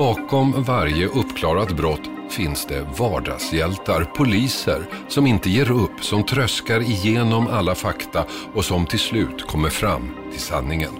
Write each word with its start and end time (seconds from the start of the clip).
Bakom 0.00 0.62
varje 0.62 1.06
uppklarat 1.06 1.76
brott 1.76 2.00
finns 2.30 2.66
det 2.66 2.86
vardagshjältar, 2.98 4.04
poliser 4.04 4.88
som 5.08 5.26
inte 5.26 5.50
ger 5.50 5.70
upp, 5.70 6.04
som 6.04 6.24
tröskar 6.24 6.80
igenom 6.80 7.46
alla 7.46 7.74
fakta 7.74 8.24
och 8.54 8.64
som 8.64 8.86
till 8.86 8.98
slut 8.98 9.46
kommer 9.46 9.68
fram 9.68 10.10
till 10.30 10.40
sanningen. 10.40 10.90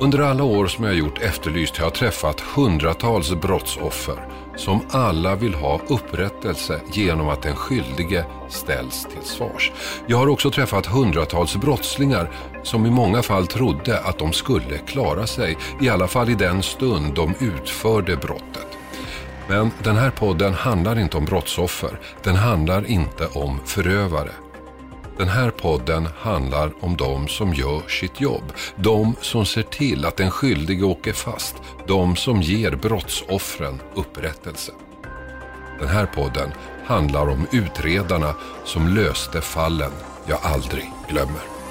Under 0.00 0.18
alla 0.18 0.44
år 0.44 0.66
som 0.66 0.84
jag 0.84 0.94
gjort 0.94 1.18
Efterlyst 1.18 1.76
har 1.76 1.86
jag 1.86 1.94
träffat 1.94 2.40
hundratals 2.40 3.34
brottsoffer 3.34 4.28
som 4.56 4.80
alla 4.90 5.36
vill 5.36 5.54
ha 5.54 5.80
upprättelse 5.88 6.80
genom 6.92 7.28
att 7.28 7.42
den 7.42 7.56
skyldige 7.56 8.24
ställs 8.48 9.04
till 9.04 9.22
svars. 9.22 9.72
Jag 10.06 10.16
har 10.16 10.28
också 10.28 10.50
träffat 10.50 10.86
hundratals 10.86 11.56
brottslingar 11.56 12.30
som 12.62 12.86
i 12.86 12.90
många 12.90 13.22
fall 13.22 13.46
trodde 13.46 14.00
att 14.00 14.18
de 14.18 14.32
skulle 14.32 14.78
klara 14.78 15.26
sig, 15.26 15.56
i 15.80 15.88
alla 15.88 16.08
fall 16.08 16.30
i 16.30 16.34
den 16.34 16.62
stund 16.62 17.14
de 17.14 17.34
utförde 17.38 18.16
brottet. 18.16 18.78
Men 19.48 19.70
den 19.82 19.96
här 19.96 20.10
podden 20.10 20.54
handlar 20.54 20.98
inte 20.98 21.16
om 21.16 21.24
brottsoffer, 21.24 21.98
den 22.22 22.36
handlar 22.36 22.90
inte 22.90 23.26
om 23.26 23.60
förövare. 23.64 24.30
Den 25.18 25.28
här 25.28 25.50
podden 25.50 26.08
handlar 26.18 26.72
om 26.80 26.96
de 26.96 27.28
som 27.28 27.54
gör 27.54 27.88
sitt 27.88 28.20
jobb. 28.20 28.52
De 28.76 29.14
som 29.20 29.46
ser 29.46 29.62
till 29.62 30.04
att 30.04 30.16
den 30.16 30.30
skyldige 30.30 30.84
åker 30.84 31.12
fast. 31.12 31.54
De 31.86 32.16
som 32.16 32.42
ger 32.42 32.70
brottsoffren 32.70 33.80
upprättelse. 33.94 34.72
Den 35.78 35.88
här 35.88 36.06
podden 36.06 36.52
handlar 36.84 37.28
om 37.28 37.46
utredarna 37.52 38.34
som 38.64 38.88
löste 38.88 39.40
fallen 39.40 39.92
jag 40.26 40.38
aldrig 40.42 40.90
glömmer. 41.08 41.61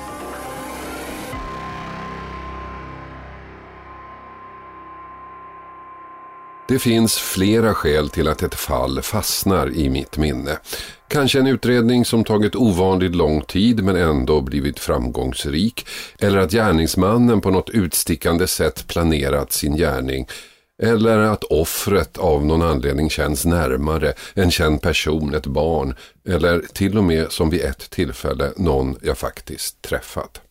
Det 6.71 6.79
finns 6.79 7.17
flera 7.17 7.73
skäl 7.73 8.09
till 8.09 8.27
att 8.27 8.43
ett 8.43 8.55
fall 8.55 9.01
fastnar 9.01 9.73
i 9.73 9.89
mitt 9.89 10.17
minne. 10.17 10.57
Kanske 11.07 11.39
en 11.39 11.47
utredning 11.47 12.05
som 12.05 12.23
tagit 12.23 12.55
ovanligt 12.55 13.15
lång 13.15 13.41
tid 13.41 13.83
men 13.83 13.95
ändå 13.95 14.41
blivit 14.41 14.79
framgångsrik. 14.79 15.87
Eller 16.19 16.37
att 16.37 16.51
gärningsmannen 16.51 17.41
på 17.41 17.51
något 17.51 17.69
utstickande 17.69 18.47
sätt 18.47 18.87
planerat 18.87 19.51
sin 19.51 19.75
gärning. 19.75 20.27
Eller 20.83 21.17
att 21.17 21.43
offret 21.43 22.17
av 22.17 22.45
någon 22.45 22.61
anledning 22.61 23.09
känns 23.09 23.45
närmare, 23.45 24.13
en 24.33 24.51
känd 24.51 24.81
person, 24.81 25.33
ett 25.33 25.47
barn. 25.47 25.95
Eller 26.29 26.61
till 26.73 26.97
och 26.97 27.03
med 27.03 27.31
som 27.31 27.49
vid 27.49 27.61
ett 27.61 27.89
tillfälle 27.89 28.51
någon 28.57 28.97
jag 29.01 29.17
faktiskt 29.17 29.81
träffat. 29.81 30.41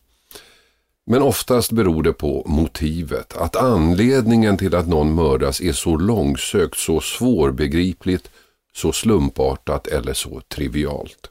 Men 1.05 1.21
oftast 1.21 1.71
beror 1.71 2.03
det 2.03 2.13
på 2.13 2.43
motivet, 2.45 3.37
att 3.37 3.55
anledningen 3.55 4.57
till 4.57 4.75
att 4.75 4.87
någon 4.87 5.13
mördas 5.13 5.61
är 5.61 5.73
så 5.73 5.97
långsökt, 5.97 6.77
så 6.77 7.01
svårbegripligt, 7.01 8.29
så 8.73 8.91
slumpartat 8.91 9.87
eller 9.87 10.13
så 10.13 10.41
trivialt. 10.41 11.27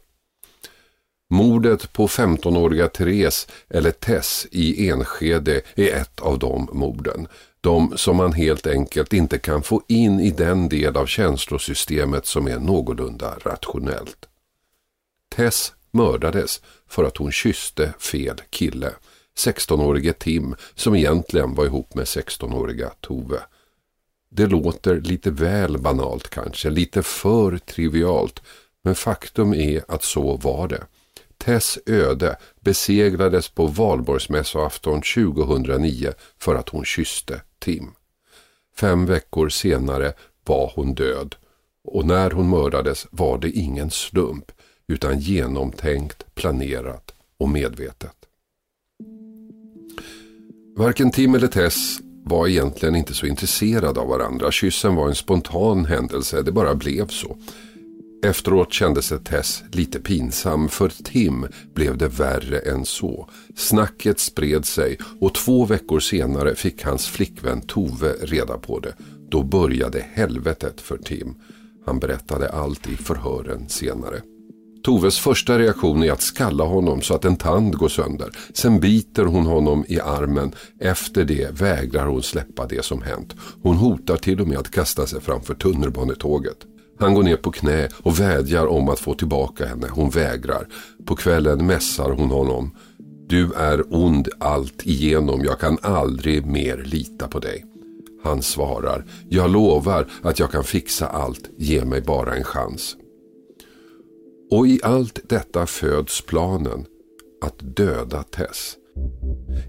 Mordet 1.30 1.92
på 1.92 2.06
15-åriga 2.06 2.88
Therese, 2.88 3.46
eller 3.68 3.90
Tess, 3.90 4.46
i 4.50 4.88
Enskede 4.88 5.60
är 5.74 5.94
ett 5.94 6.20
av 6.20 6.38
de 6.38 6.68
morden. 6.72 7.28
De 7.60 7.92
som 7.96 8.16
man 8.16 8.32
helt 8.32 8.66
enkelt 8.66 9.12
inte 9.12 9.38
kan 9.38 9.62
få 9.62 9.82
in 9.88 10.20
i 10.20 10.30
den 10.30 10.68
del 10.68 10.96
av 10.96 11.06
känslosystemet 11.06 12.26
som 12.26 12.48
är 12.48 12.58
någorlunda 12.58 13.34
rationellt. 13.44 14.26
Tess 15.36 15.72
mördades 15.90 16.60
för 16.88 17.04
att 17.04 17.16
hon 17.16 17.32
kysste 17.32 17.92
fel 17.98 18.42
kille. 18.50 18.92
16-årige 19.46 20.12
Tim 20.12 20.54
som 20.74 20.94
egentligen 20.94 21.54
var 21.54 21.64
ihop 21.64 21.94
med 21.94 22.04
16-åriga 22.04 22.90
Tove. 23.00 23.40
Det 24.30 24.46
låter 24.46 25.00
lite 25.00 25.30
väl 25.30 25.78
banalt 25.78 26.30
kanske, 26.30 26.70
lite 26.70 27.02
för 27.02 27.58
trivialt, 27.58 28.42
men 28.82 28.94
faktum 28.94 29.54
är 29.54 29.82
att 29.88 30.02
så 30.02 30.36
var 30.36 30.68
det. 30.68 30.84
Tess 31.38 31.78
öde 31.86 32.36
beseglades 32.60 33.48
på 33.48 33.66
valborgsmässoafton 33.66 35.02
2009 35.02 36.12
för 36.38 36.54
att 36.54 36.68
hon 36.68 36.84
kysste 36.84 37.40
Tim. 37.58 37.90
Fem 38.76 39.06
veckor 39.06 39.48
senare 39.48 40.12
var 40.44 40.72
hon 40.74 40.94
död 40.94 41.34
och 41.84 42.06
när 42.06 42.30
hon 42.30 42.50
mördades 42.50 43.06
var 43.10 43.38
det 43.38 43.50
ingen 43.50 43.90
slump 43.90 44.52
utan 44.86 45.18
genomtänkt, 45.18 46.34
planerat 46.34 47.14
och 47.38 47.48
medvetet. 47.48 48.19
Varken 50.80 51.10
Tim 51.10 51.34
eller 51.34 51.46
Tess 51.46 52.00
var 52.24 52.48
egentligen 52.48 52.96
inte 52.96 53.14
så 53.14 53.26
intresserade 53.26 54.00
av 54.00 54.08
varandra. 54.08 54.50
Kyssen 54.50 54.94
var 54.94 55.08
en 55.08 55.14
spontan 55.14 55.84
händelse, 55.84 56.42
det 56.42 56.52
bara 56.52 56.74
blev 56.74 57.06
så. 57.06 57.36
Efteråt 58.24 58.72
kände 58.72 59.02
sig 59.02 59.18
Tess 59.18 59.62
lite 59.72 60.00
pinsam. 60.00 60.68
För 60.68 60.88
Tim 60.88 61.46
blev 61.74 61.98
det 61.98 62.08
värre 62.08 62.58
än 62.58 62.84
så. 62.84 63.28
Snacket 63.56 64.18
spred 64.18 64.64
sig 64.64 64.98
och 65.20 65.34
två 65.34 65.64
veckor 65.64 66.00
senare 66.00 66.54
fick 66.54 66.84
hans 66.84 67.06
flickvän 67.06 67.60
Tove 67.60 68.12
reda 68.12 68.58
på 68.58 68.78
det. 68.78 68.94
Då 69.30 69.42
började 69.42 70.06
helvetet 70.12 70.80
för 70.80 70.98
Tim. 70.98 71.34
Han 71.86 71.98
berättade 71.98 72.50
allt 72.50 72.88
i 72.88 72.96
förhören 72.96 73.68
senare. 73.68 74.22
Toves 74.82 75.18
första 75.18 75.58
reaktion 75.58 76.02
är 76.02 76.12
att 76.12 76.22
skalla 76.22 76.64
honom 76.64 77.00
så 77.00 77.14
att 77.14 77.24
en 77.24 77.36
tand 77.36 77.76
går 77.76 77.88
sönder. 77.88 78.30
Sen 78.54 78.80
biter 78.80 79.24
hon 79.24 79.46
honom 79.46 79.84
i 79.88 80.00
armen. 80.00 80.54
Efter 80.80 81.24
det 81.24 81.60
vägrar 81.60 82.06
hon 82.06 82.22
släppa 82.22 82.66
det 82.66 82.84
som 82.84 83.02
hänt. 83.02 83.34
Hon 83.62 83.76
hotar 83.76 84.16
till 84.16 84.40
och 84.40 84.48
med 84.48 84.58
att 84.58 84.70
kasta 84.70 85.06
sig 85.06 85.20
framför 85.20 85.54
tunnelbanetåget. 85.54 86.56
Han 86.98 87.14
går 87.14 87.22
ner 87.22 87.36
på 87.36 87.50
knä 87.50 87.88
och 88.02 88.20
vädjar 88.20 88.66
om 88.66 88.88
att 88.88 89.00
få 89.00 89.14
tillbaka 89.14 89.66
henne. 89.66 89.86
Hon 89.90 90.10
vägrar. 90.10 90.66
På 91.06 91.16
kvällen 91.16 91.66
mässar 91.66 92.10
hon 92.10 92.30
honom. 92.30 92.70
Du 93.28 93.52
är 93.52 93.84
ond 93.94 94.28
allt 94.40 94.86
igenom. 94.86 95.44
Jag 95.44 95.60
kan 95.60 95.78
aldrig 95.82 96.46
mer 96.46 96.82
lita 96.84 97.28
på 97.28 97.38
dig. 97.38 97.64
Han 98.24 98.42
svarar. 98.42 99.04
Jag 99.28 99.50
lovar 99.50 100.06
att 100.22 100.38
jag 100.38 100.50
kan 100.50 100.64
fixa 100.64 101.06
allt. 101.06 101.50
Ge 101.58 101.84
mig 101.84 102.00
bara 102.00 102.36
en 102.36 102.44
chans. 102.44 102.96
Och 104.50 104.66
i 104.66 104.80
allt 104.82 105.20
detta 105.28 105.66
föds 105.66 106.22
planen 106.22 106.84
att 107.42 107.76
döda 107.76 108.22
Tess. 108.22 108.76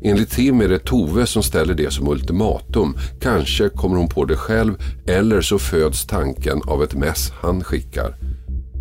Enligt 0.01 0.31
Tim 0.31 0.61
är 0.61 0.67
det 0.67 0.79
Tove 0.79 1.25
som 1.25 1.43
ställer 1.43 1.73
det 1.73 1.91
som 1.91 2.07
ultimatum. 2.07 2.97
Kanske 3.21 3.69
kommer 3.69 3.97
hon 3.97 4.09
på 4.09 4.25
det 4.25 4.35
själv 4.35 4.73
eller 5.07 5.41
så 5.41 5.59
föds 5.59 6.07
tanken 6.07 6.61
av 6.67 6.83
ett 6.83 6.93
mess 6.93 7.31
han 7.31 7.63
skickar. 7.63 8.15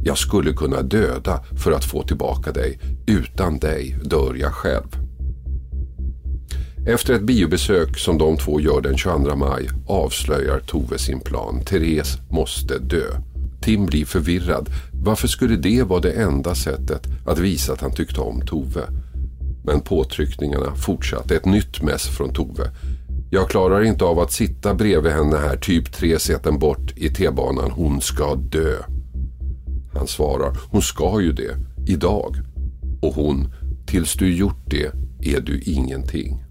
Jag 0.04 0.18
skulle 0.18 0.52
kunna 0.52 0.82
döda 0.82 1.44
för 1.64 1.72
att 1.72 1.84
få 1.84 2.02
tillbaka 2.02 2.52
dig. 2.52 2.78
Utan 3.06 3.58
dig 3.58 3.96
dör 4.04 4.34
jag 4.34 4.52
själv. 4.52 4.96
Efter 6.86 7.14
ett 7.14 7.22
biobesök 7.22 7.98
som 7.98 8.18
de 8.18 8.36
två 8.36 8.60
gör 8.60 8.80
den 8.80 8.96
22 8.98 9.36
maj 9.36 9.68
avslöjar 9.86 10.60
Tove 10.60 10.98
sin 10.98 11.20
plan. 11.20 11.60
Therese 11.64 12.18
måste 12.30 12.78
dö. 12.78 13.29
Tim 13.62 13.86
blir 13.86 14.04
förvirrad. 14.04 14.68
Varför 14.92 15.28
skulle 15.28 15.56
det 15.56 15.82
vara 15.82 16.00
det 16.00 16.12
enda 16.12 16.54
sättet 16.54 17.06
att 17.26 17.38
visa 17.38 17.72
att 17.72 17.80
han 17.80 17.94
tyckte 17.94 18.20
om 18.20 18.40
Tove? 18.46 18.86
Men 19.64 19.80
påtryckningarna 19.80 20.74
fortsatte. 20.74 21.36
Ett 21.36 21.44
nytt 21.44 21.82
mess 21.82 22.06
från 22.08 22.32
Tove. 22.32 22.70
Jag 23.30 23.50
klarar 23.50 23.82
inte 23.82 24.04
av 24.04 24.18
att 24.18 24.32
sitta 24.32 24.74
bredvid 24.74 25.12
henne 25.12 25.36
här 25.36 25.56
typ 25.56 25.92
tre 25.92 26.18
säten 26.18 26.58
bort 26.58 26.92
i 26.96 27.08
T-banan. 27.08 27.70
Hon 27.70 28.00
ska 28.00 28.34
dö. 28.34 28.76
Han 29.94 30.06
svarar. 30.06 30.58
Hon 30.70 30.82
ska 30.82 31.20
ju 31.20 31.32
det. 31.32 31.56
Idag. 31.86 32.36
Och 33.02 33.14
hon. 33.14 33.52
Tills 33.86 34.14
du 34.14 34.36
gjort 34.36 34.64
det 34.66 34.86
är 35.36 35.40
du 35.40 35.60
ingenting. 35.60 36.44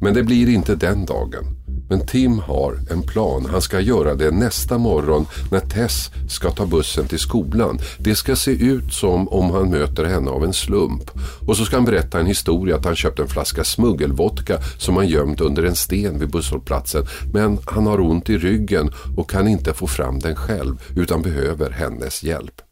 Men 0.00 0.14
det 0.14 0.22
blir 0.22 0.48
inte 0.48 0.74
den 0.74 1.06
dagen. 1.06 1.55
Men 1.88 2.06
Tim 2.06 2.38
har 2.38 2.78
en 2.90 3.02
plan. 3.02 3.46
Han 3.50 3.62
ska 3.62 3.80
göra 3.80 4.14
det 4.14 4.30
nästa 4.30 4.78
morgon 4.78 5.26
när 5.50 5.60
Tess 5.60 6.10
ska 6.28 6.50
ta 6.50 6.66
bussen 6.66 7.08
till 7.08 7.18
skolan. 7.18 7.78
Det 7.98 8.14
ska 8.14 8.36
se 8.36 8.50
ut 8.50 8.92
som 8.92 9.28
om 9.28 9.50
han 9.50 9.70
möter 9.70 10.04
henne 10.04 10.30
av 10.30 10.44
en 10.44 10.52
slump. 10.52 11.10
Och 11.46 11.56
så 11.56 11.64
ska 11.64 11.76
han 11.76 11.84
berätta 11.84 12.20
en 12.20 12.26
historia 12.26 12.76
att 12.76 12.84
han 12.84 12.96
köpt 12.96 13.18
en 13.18 13.28
flaska 13.28 13.64
smuggelvodka 13.64 14.58
som 14.78 14.96
han 14.96 15.08
gömt 15.08 15.40
under 15.40 15.62
en 15.62 15.76
sten 15.76 16.18
vid 16.18 16.30
busshållplatsen. 16.30 17.06
Men 17.32 17.58
han 17.64 17.86
har 17.86 18.00
ont 18.00 18.30
i 18.30 18.38
ryggen 18.38 18.90
och 19.16 19.30
kan 19.30 19.48
inte 19.48 19.74
få 19.74 19.86
fram 19.86 20.18
den 20.18 20.36
själv 20.36 20.82
utan 20.96 21.22
behöver 21.22 21.70
hennes 21.70 22.22
hjälp. 22.22 22.62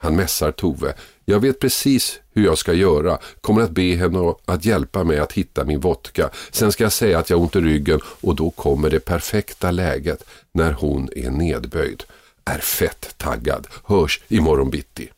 Han 0.00 0.16
mässar 0.16 0.52
Tove. 0.52 0.94
Jag 1.30 1.40
vet 1.40 1.60
precis 1.60 2.20
hur 2.32 2.44
jag 2.44 2.58
ska 2.58 2.72
göra. 2.72 3.18
Kommer 3.40 3.62
att 3.62 3.70
be 3.70 3.96
henne 3.96 4.34
att 4.44 4.64
hjälpa 4.64 5.04
mig 5.04 5.18
att 5.18 5.32
hitta 5.32 5.64
min 5.64 5.80
vodka. 5.80 6.30
Sen 6.50 6.72
ska 6.72 6.84
jag 6.84 6.92
säga 6.92 7.18
att 7.18 7.30
jag 7.30 7.36
har 7.36 7.42
ont 7.42 7.56
i 7.56 7.60
ryggen 7.60 8.00
och 8.20 8.36
då 8.36 8.50
kommer 8.50 8.90
det 8.90 9.00
perfekta 9.00 9.70
läget 9.70 10.24
när 10.52 10.72
hon 10.72 11.08
är 11.16 11.30
nedböjd. 11.30 12.04
Är 12.44 12.58
fett 12.58 13.14
taggad. 13.16 13.66
Hörs 13.84 14.20
imorgon 14.28 14.70
bitti. 14.70 15.08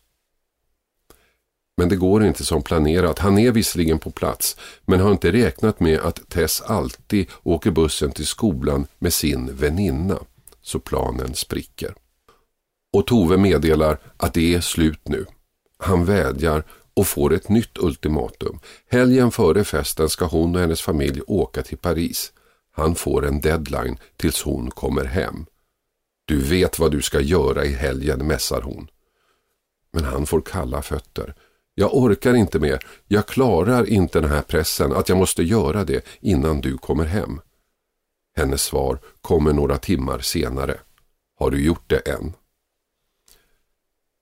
Men 1.76 1.88
det 1.88 1.96
går 1.96 2.24
inte 2.24 2.44
som 2.44 2.62
planerat. 2.62 3.18
Han 3.18 3.38
är 3.38 3.52
visserligen 3.52 3.98
på 3.98 4.10
plats 4.10 4.56
men 4.84 5.00
har 5.00 5.10
inte 5.10 5.32
räknat 5.32 5.80
med 5.80 6.00
att 6.00 6.28
Tess 6.28 6.60
alltid 6.60 7.26
åker 7.42 7.70
bussen 7.70 8.12
till 8.12 8.26
skolan 8.26 8.86
med 8.98 9.12
sin 9.12 9.56
väninna. 9.56 10.18
Så 10.62 10.78
planen 10.78 11.34
spricker. 11.34 11.94
Och 12.92 13.06
Tove 13.06 13.36
meddelar 13.36 13.98
att 14.16 14.34
det 14.34 14.54
är 14.54 14.60
slut 14.60 15.08
nu. 15.08 15.26
Han 15.80 16.04
vädjar 16.04 16.64
och 16.94 17.06
får 17.06 17.32
ett 17.32 17.48
nytt 17.48 17.78
ultimatum. 17.78 18.60
Helgen 18.90 19.30
före 19.30 19.64
festen 19.64 20.08
ska 20.08 20.24
hon 20.24 20.54
och 20.54 20.60
hennes 20.60 20.80
familj 20.80 21.20
åka 21.26 21.62
till 21.62 21.78
Paris. 21.78 22.32
Han 22.72 22.94
får 22.94 23.26
en 23.26 23.40
deadline 23.40 23.98
tills 24.16 24.42
hon 24.42 24.70
kommer 24.70 25.04
hem. 25.04 25.46
Du 26.24 26.40
vet 26.40 26.78
vad 26.78 26.90
du 26.92 27.02
ska 27.02 27.20
göra 27.20 27.64
i 27.64 27.72
helgen, 27.72 28.26
mässar 28.26 28.62
hon. 28.62 28.88
Men 29.92 30.04
han 30.04 30.26
får 30.26 30.40
kalla 30.40 30.82
fötter. 30.82 31.34
Jag 31.74 31.96
orkar 31.96 32.34
inte 32.34 32.58
mer. 32.58 32.78
Jag 33.08 33.26
klarar 33.26 33.88
inte 33.88 34.20
den 34.20 34.30
här 34.30 34.42
pressen 34.42 34.92
att 34.92 35.08
jag 35.08 35.18
måste 35.18 35.42
göra 35.42 35.84
det 35.84 36.06
innan 36.20 36.60
du 36.60 36.78
kommer 36.78 37.04
hem. 37.04 37.40
Hennes 38.36 38.62
svar 38.62 38.98
kommer 39.20 39.52
några 39.52 39.78
timmar 39.78 40.18
senare. 40.18 40.78
Har 41.38 41.50
du 41.50 41.64
gjort 41.64 41.90
det 41.90 42.08
än? 42.08 42.32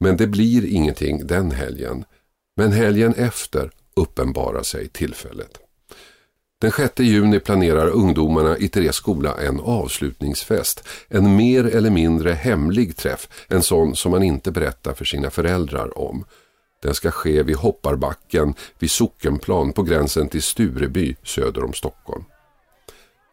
Men 0.00 0.17
det 0.17 0.27
blir 0.27 0.67
ingenting 0.67 1.27
den 1.27 1.50
helgen. 1.50 2.05
Men 2.56 2.73
helgen 2.73 3.15
efter 3.15 3.71
uppenbarar 3.97 4.62
sig 4.62 4.89
tillfället. 4.89 5.59
Den 6.61 6.73
6 6.73 7.00
juni 7.00 7.41
planerar 7.41 7.89
ungdomarna 7.89 8.59
i 8.59 8.69
Therese 8.69 8.97
skola 8.97 9.35
en 9.41 9.61
avslutningsfest. 9.61 10.89
En 11.09 11.37
mer 11.37 11.65
eller 11.65 11.91
mindre 11.91 12.33
hemlig 12.33 12.97
träff, 12.97 13.29
en 13.49 13.62
sån 13.62 13.97
som 13.97 14.11
man 14.11 14.23
inte 14.23 14.50
berättar 14.50 14.95
för 14.95 15.05
sina 15.05 15.31
föräldrar 15.31 15.99
om. 15.99 16.25
Den 16.83 16.94
ska 16.94 17.11
ske 17.11 17.43
vid 17.43 17.56
Hopparbacken 17.56 18.55
vid 18.79 18.91
Sockenplan 18.91 19.73
på 19.73 19.83
gränsen 19.83 20.29
till 20.29 20.43
Stureby 20.43 21.17
söder 21.23 21.65
om 21.65 21.73
Stockholm. 21.73 22.25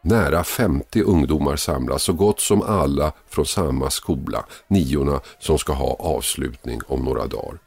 Nära 0.08 0.44
50 0.44 1.02
ungdomar 1.02 1.56
samlas, 1.56 2.02
så 2.02 2.12
gott 2.12 2.40
som 2.40 2.62
alla 2.62 3.12
från 3.28 3.46
samma 3.46 3.90
skola, 3.90 4.44
niorna 4.68 5.20
som 5.38 5.58
ska 5.58 5.72
ha 5.72 5.96
avslutning 5.98 6.80
om 6.86 7.04
några 7.04 7.26
dagar. 7.26 7.58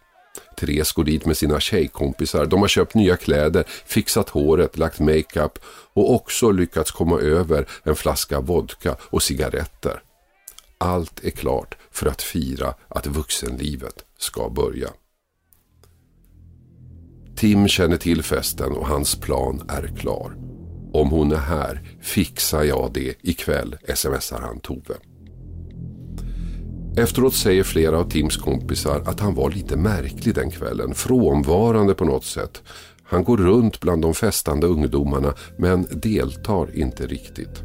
Therese 0.57 0.91
går 0.91 1.03
dit 1.03 1.25
med 1.25 1.37
sina 1.37 1.59
tjejkompisar. 1.59 2.45
De 2.45 2.61
har 2.61 2.67
köpt 2.67 2.95
nya 2.95 3.17
kläder, 3.17 3.63
fixat 3.85 4.29
håret, 4.29 4.77
lagt 4.77 4.99
makeup 4.99 5.59
och 5.93 6.13
också 6.13 6.51
lyckats 6.51 6.91
komma 6.91 7.19
över 7.19 7.67
en 7.83 7.95
flaska 7.95 8.39
vodka 8.39 8.95
och 9.01 9.23
cigaretter. 9.23 10.01
Allt 10.77 11.23
är 11.23 11.31
klart 11.31 11.77
för 11.91 12.07
att 12.07 12.21
fira 12.21 12.73
att 12.87 13.07
vuxenlivet 13.07 14.05
ska 14.17 14.49
börja. 14.49 14.89
Tim 17.35 17.67
känner 17.67 17.97
till 17.97 18.23
festen 18.23 18.71
och 18.71 18.87
hans 18.87 19.15
plan 19.15 19.65
är 19.69 19.93
klar. 19.97 20.58
Om 20.93 21.09
hon 21.09 21.31
är 21.31 21.37
här 21.37 21.81
fixar 22.01 22.63
jag 22.63 22.91
det 22.93 23.13
ikväll, 23.21 23.75
smsar 23.95 24.39
han 24.39 24.59
Tove. 24.59 24.95
Efteråt 26.97 27.33
säger 27.33 27.63
flera 27.63 27.97
av 27.99 28.09
Tims 28.09 28.37
kompisar 28.37 29.03
att 29.05 29.19
han 29.19 29.35
var 29.35 29.49
lite 29.49 29.77
märklig 29.77 30.35
den 30.35 30.51
kvällen, 30.51 30.93
frånvarande 30.93 31.93
på 31.93 32.05
något 32.05 32.25
sätt. 32.25 32.61
Han 33.03 33.23
går 33.23 33.37
runt 33.37 33.79
bland 33.79 34.01
de 34.01 34.13
festande 34.13 34.67
ungdomarna 34.67 35.33
men 35.57 35.87
deltar 35.91 36.75
inte 36.75 37.07
riktigt. 37.07 37.63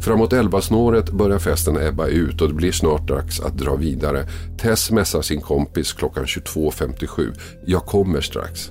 Framåt 0.00 0.32
elvasnåret 0.32 1.10
börjar 1.10 1.38
festen 1.38 1.76
ebba 1.76 2.06
ut 2.06 2.42
och 2.42 2.48
det 2.48 2.54
blir 2.54 2.72
snart 2.72 3.08
dags 3.08 3.40
att 3.40 3.58
dra 3.58 3.76
vidare. 3.76 4.28
Tess 4.58 4.90
mässar 4.90 5.22
sin 5.22 5.40
kompis 5.40 5.92
klockan 5.92 6.24
22.57. 6.24 7.32
Jag 7.66 7.86
kommer 7.86 8.20
strax. 8.20 8.70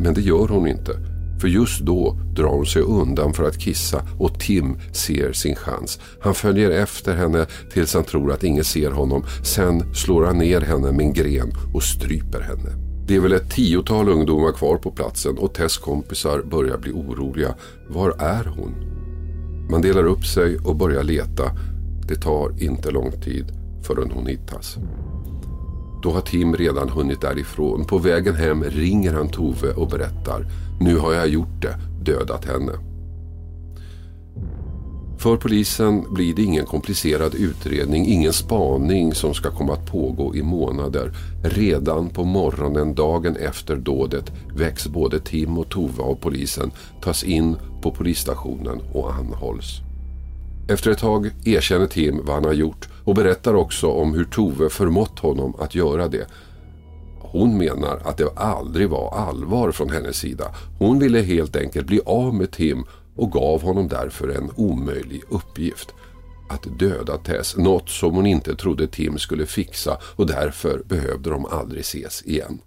Men 0.00 0.14
det 0.14 0.20
gör 0.20 0.48
hon 0.48 0.66
inte. 0.66 1.11
För 1.42 1.48
just 1.48 1.80
då 1.80 2.16
drar 2.34 2.48
hon 2.48 2.66
sig 2.66 2.82
undan 2.82 3.32
för 3.32 3.44
att 3.44 3.58
kissa 3.58 4.02
och 4.18 4.40
Tim 4.40 4.78
ser 4.92 5.32
sin 5.32 5.54
chans. 5.56 6.00
Han 6.20 6.34
följer 6.34 6.70
efter 6.70 7.16
henne 7.16 7.46
tills 7.72 7.94
han 7.94 8.04
tror 8.04 8.32
att 8.32 8.44
ingen 8.44 8.64
ser 8.64 8.90
honom. 8.90 9.24
Sen 9.44 9.94
slår 9.94 10.24
han 10.24 10.38
ner 10.38 10.60
henne 10.60 10.92
med 10.92 11.06
en 11.06 11.12
gren 11.12 11.52
och 11.74 11.82
stryper 11.82 12.40
henne. 12.40 12.70
Det 13.06 13.16
är 13.16 13.20
väl 13.20 13.32
ett 13.32 13.50
tiotal 13.50 14.08
ungdomar 14.08 14.52
kvar 14.52 14.76
på 14.76 14.90
platsen 14.90 15.38
och 15.38 15.54
Tess 15.54 15.78
kompisar 15.78 16.42
börjar 16.42 16.78
bli 16.78 16.92
oroliga. 16.92 17.54
Var 17.88 18.10
är 18.18 18.44
hon? 18.44 18.74
Man 19.70 19.82
delar 19.82 20.04
upp 20.04 20.26
sig 20.26 20.58
och 20.58 20.76
börjar 20.76 21.02
leta. 21.02 21.50
Det 22.08 22.16
tar 22.16 22.62
inte 22.62 22.90
lång 22.90 23.12
tid 23.12 23.46
förrän 23.82 24.10
hon 24.10 24.26
hittas. 24.26 24.78
Då 26.02 26.10
har 26.10 26.20
Tim 26.20 26.56
redan 26.56 26.88
hunnit 26.88 27.20
därifrån. 27.20 27.84
På 27.84 27.98
vägen 27.98 28.34
hem 28.34 28.64
ringer 28.64 29.12
han 29.12 29.28
Tove 29.28 29.72
och 29.72 29.88
berättar. 29.88 30.46
Nu 30.80 30.98
har 30.98 31.12
jag 31.12 31.28
gjort 31.28 31.62
det, 31.62 31.78
dödat 32.12 32.44
henne. 32.44 32.72
För 35.18 35.36
polisen 35.36 36.14
blir 36.14 36.34
det 36.34 36.42
ingen 36.42 36.66
komplicerad 36.66 37.34
utredning, 37.34 38.06
ingen 38.06 38.32
spaning 38.32 39.14
som 39.14 39.34
ska 39.34 39.50
komma 39.50 39.72
att 39.72 39.86
pågå 39.86 40.34
i 40.34 40.42
månader. 40.42 41.12
Redan 41.44 42.08
på 42.10 42.24
morgonen 42.24 42.94
dagen 42.94 43.36
efter 43.36 43.76
dådet 43.76 44.32
väcks 44.54 44.86
både 44.86 45.20
Tim 45.20 45.58
och 45.58 45.68
Tove 45.68 46.02
av 46.02 46.14
polisen, 46.14 46.70
tas 47.02 47.24
in 47.24 47.56
på 47.82 47.90
polisstationen 47.90 48.80
och 48.92 49.14
anhålls. 49.14 49.80
Efter 50.68 50.90
ett 50.90 50.98
tag 50.98 51.30
erkänner 51.44 51.86
Tim 51.86 52.20
vad 52.24 52.34
han 52.34 52.44
har 52.44 52.52
gjort 52.52 52.88
och 53.04 53.14
berättar 53.14 53.54
också 53.54 53.90
om 53.90 54.14
hur 54.14 54.24
Tove 54.24 54.70
förmått 54.70 55.18
honom 55.18 55.54
att 55.58 55.74
göra 55.74 56.08
det. 56.08 56.26
Hon 57.20 57.58
menar 57.58 58.00
att 58.04 58.16
det 58.16 58.32
aldrig 58.36 58.88
var 58.88 59.14
allvar 59.14 59.72
från 59.72 59.90
hennes 59.90 60.16
sida. 60.16 60.44
Hon 60.78 60.98
ville 60.98 61.20
helt 61.20 61.56
enkelt 61.56 61.86
bli 61.86 62.00
av 62.06 62.34
med 62.34 62.50
Tim 62.50 62.84
och 63.16 63.32
gav 63.32 63.62
honom 63.62 63.88
därför 63.88 64.28
en 64.28 64.50
omöjlig 64.56 65.22
uppgift. 65.28 65.94
Att 66.48 66.78
döda 66.78 67.16
Tess, 67.16 67.56
något 67.56 67.88
som 67.88 68.14
hon 68.14 68.26
inte 68.26 68.54
trodde 68.54 68.86
Tim 68.86 69.18
skulle 69.18 69.46
fixa 69.46 69.98
och 70.16 70.26
därför 70.26 70.82
behövde 70.84 71.30
de 71.30 71.46
aldrig 71.46 71.80
ses 71.80 72.22
igen. 72.22 72.58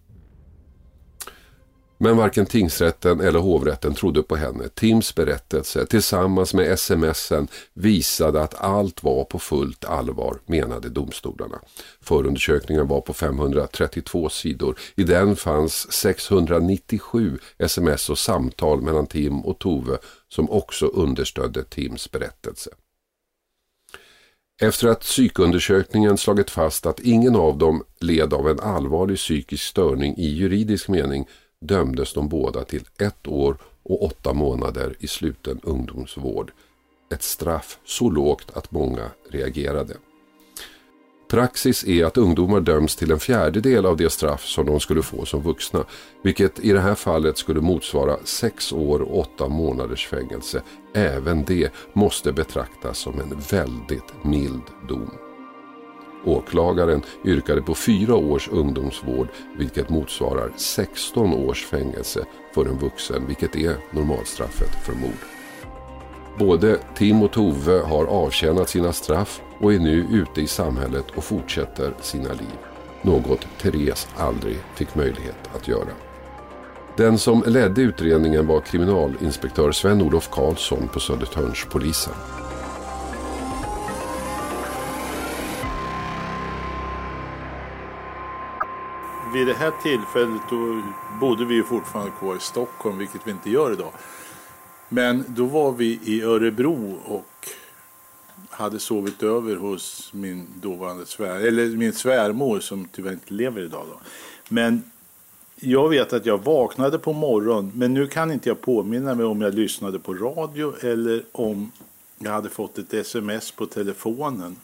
Men 2.05 2.17
varken 2.17 2.45
tingsrätten 2.45 3.21
eller 3.21 3.39
hovrätten 3.39 3.93
trodde 3.93 4.23
på 4.23 4.35
henne. 4.35 4.69
Tims 4.69 5.15
berättelse 5.15 5.85
tillsammans 5.85 6.53
med 6.53 6.79
smsen 6.79 7.47
visade 7.73 8.41
att 8.41 8.61
allt 8.61 9.03
var 9.03 9.23
på 9.23 9.39
fullt 9.39 9.85
allvar, 9.85 10.39
menade 10.45 10.89
domstolarna. 10.89 11.59
Förundersökningen 12.01 12.87
var 12.87 13.01
på 13.01 13.13
532 13.13 14.29
sidor. 14.29 14.79
I 14.95 15.03
den 15.03 15.35
fanns 15.35 15.91
697 15.91 17.37
sms 17.57 18.09
och 18.09 18.17
samtal 18.17 18.81
mellan 18.81 19.07
Tim 19.07 19.41
och 19.41 19.59
Tove 19.59 19.97
som 20.27 20.49
också 20.49 20.85
understödde 20.85 21.63
Tims 21.63 22.11
berättelse. 22.11 22.69
Efter 24.61 24.87
att 24.87 24.99
psykundersökningen 24.99 26.17
slagit 26.17 26.49
fast 26.49 26.85
att 26.85 26.99
ingen 26.99 27.35
av 27.35 27.57
dem 27.57 27.83
led 27.99 28.33
av 28.33 28.49
en 28.49 28.59
allvarlig 28.59 29.17
psykisk 29.17 29.63
störning 29.63 30.17
i 30.17 30.27
juridisk 30.27 30.87
mening 30.87 31.27
dömdes 31.67 32.13
de 32.13 32.29
båda 32.29 32.63
till 32.63 32.83
ett 32.97 33.27
år 33.27 33.57
och 33.83 34.03
åtta 34.03 34.33
månader 34.33 34.95
i 34.99 35.07
sluten 35.07 35.59
ungdomsvård. 35.63 36.51
Ett 37.13 37.23
straff 37.23 37.79
så 37.85 38.09
lågt 38.09 38.51
att 38.53 38.71
många 38.71 39.09
reagerade. 39.29 39.97
Praxis 41.29 41.83
är 41.83 42.05
att 42.05 42.17
ungdomar 42.17 42.59
döms 42.61 42.95
till 42.95 43.11
en 43.11 43.19
fjärdedel 43.19 43.85
av 43.85 43.97
det 43.97 44.09
straff 44.09 44.45
som 44.45 44.65
de 44.65 44.79
skulle 44.79 45.01
få 45.01 45.25
som 45.25 45.41
vuxna, 45.41 45.85
vilket 46.23 46.59
i 46.59 46.71
det 46.71 46.79
här 46.79 46.95
fallet 46.95 47.37
skulle 47.37 47.61
motsvara 47.61 48.17
sex 48.23 48.73
år 48.73 49.01
och 49.01 49.19
åtta 49.19 49.47
månaders 49.47 50.07
fängelse. 50.07 50.61
Även 50.93 51.45
det 51.45 51.73
måste 51.93 52.31
betraktas 52.31 52.97
som 52.97 53.19
en 53.19 53.39
väldigt 53.49 54.23
mild 54.23 54.63
dom. 54.89 55.24
Åklagaren 56.25 57.01
yrkade 57.25 57.61
på 57.61 57.75
fyra 57.75 58.15
års 58.15 58.49
ungdomsvård 58.49 59.27
vilket 59.57 59.89
motsvarar 59.89 60.51
16 60.55 61.33
års 61.33 61.65
fängelse 61.65 62.25
för 62.53 62.65
en 62.65 62.77
vuxen 62.77 63.27
vilket 63.27 63.55
är 63.55 63.75
normalstraffet 63.91 64.85
för 64.85 64.93
mord. 64.93 65.25
Både 66.39 66.79
Tim 66.95 67.21
och 67.21 67.31
Tove 67.31 67.79
har 67.79 68.05
avtjänat 68.05 68.69
sina 68.69 68.93
straff 68.93 69.41
och 69.59 69.73
är 69.73 69.79
nu 69.79 70.07
ute 70.11 70.41
i 70.41 70.47
samhället 70.47 71.05
och 71.15 71.23
fortsätter 71.23 71.93
sina 72.01 72.29
liv. 72.29 72.57
Något 73.01 73.47
Therese 73.61 74.07
aldrig 74.17 74.57
fick 74.75 74.95
möjlighet 74.95 75.49
att 75.55 75.67
göra. 75.67 75.89
Den 76.97 77.17
som 77.17 77.43
ledde 77.47 77.81
utredningen 77.81 78.47
var 78.47 78.61
kriminalinspektör 78.61 79.71
Sven-Olof 79.71 80.29
Karlsson 80.31 80.87
på 80.87 80.99
Södertörnspolisen. 80.99 82.13
Vid 89.35 89.47
det 89.47 89.53
här 89.53 89.73
tillfället 89.83 90.41
då 90.49 90.81
bodde 91.19 91.45
vi 91.45 91.55
ju 91.55 91.63
fortfarande 91.63 92.11
kvar 92.19 92.35
i 92.35 92.39
Stockholm, 92.39 92.97
vilket 92.97 93.27
vi 93.27 93.31
inte 93.31 93.49
gör 93.49 93.73
idag. 93.73 93.91
Men 94.89 95.25
då 95.27 95.45
var 95.45 95.71
vi 95.71 95.99
i 96.03 96.21
Örebro 96.21 96.99
och 97.05 97.49
hade 98.49 98.79
sovit 98.79 99.23
över 99.23 99.55
hos 99.55 100.13
min 100.13 100.47
dåvarande 100.61 101.05
svär, 101.05 101.39
eller 101.39 101.67
min 101.67 101.93
svärmor 101.93 102.59
som 102.59 102.87
tyvärr 102.91 103.11
inte 103.11 103.33
lever 103.33 103.61
idag. 103.61 103.85
Då. 103.91 103.99
Men 104.49 104.83
jag 105.55 105.89
vet 105.89 106.13
att 106.13 106.25
jag 106.25 106.43
vaknade 106.43 106.99
på 106.99 107.13
morgonen, 107.13 107.71
men 107.75 107.93
nu 107.93 108.07
kan 108.07 108.31
inte 108.31 108.49
jag 108.49 108.61
påminna 108.61 109.15
mig 109.15 109.25
om 109.25 109.41
jag 109.41 109.53
lyssnade 109.53 109.99
på 109.99 110.13
radio 110.13 110.73
eller 110.81 111.23
om 111.31 111.71
jag 112.17 112.31
hade 112.31 112.49
fått 112.49 112.77
ett 112.77 112.93
sms 112.93 113.51
på 113.51 113.65
telefonen 113.65 114.55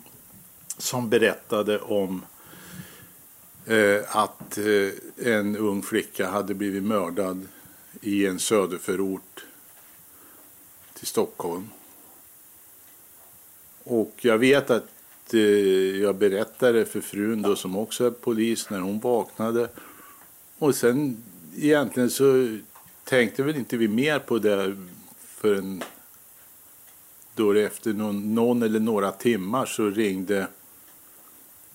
som 0.78 1.10
berättade 1.10 1.80
om 1.80 2.22
Eh, 3.66 4.18
att 4.18 4.58
eh, 4.58 5.28
en 5.34 5.58
ung 5.58 5.82
flicka 5.82 6.30
hade 6.30 6.54
blivit 6.54 6.84
mördad 6.84 7.48
i 8.02 8.26
en 8.26 8.40
söderförort 8.40 9.46
till 10.94 11.08
Stockholm. 11.08 11.70
Och 13.84 14.14
jag 14.22 14.38
vet 14.38 14.70
att 14.70 15.34
eh, 15.34 15.40
jag 16.02 16.16
berättade 16.16 16.86
för 16.86 17.02
frun 17.02 17.42
då 17.42 17.56
som 17.56 17.78
också 17.78 18.06
är 18.06 18.12
polis 18.12 18.70
när 18.70 18.80
hon 18.80 19.00
vaknade. 19.00 19.70
Och 20.58 20.76
sen 20.76 21.24
egentligen 21.58 22.10
så 22.10 22.58
tänkte 23.04 23.44
väl 23.44 23.56
inte 23.56 23.78
vi 23.78 23.88
mer 23.88 24.20
på 24.20 24.40
det 24.40 24.78
förrän 25.18 25.84
då 27.36 27.54
efter 27.54 27.94
någon, 27.94 28.36
någon 28.36 28.64
eller 28.64 28.80
några 28.80 29.12
timmar 29.12 29.66
så 29.66 29.90
ringde 29.90 30.48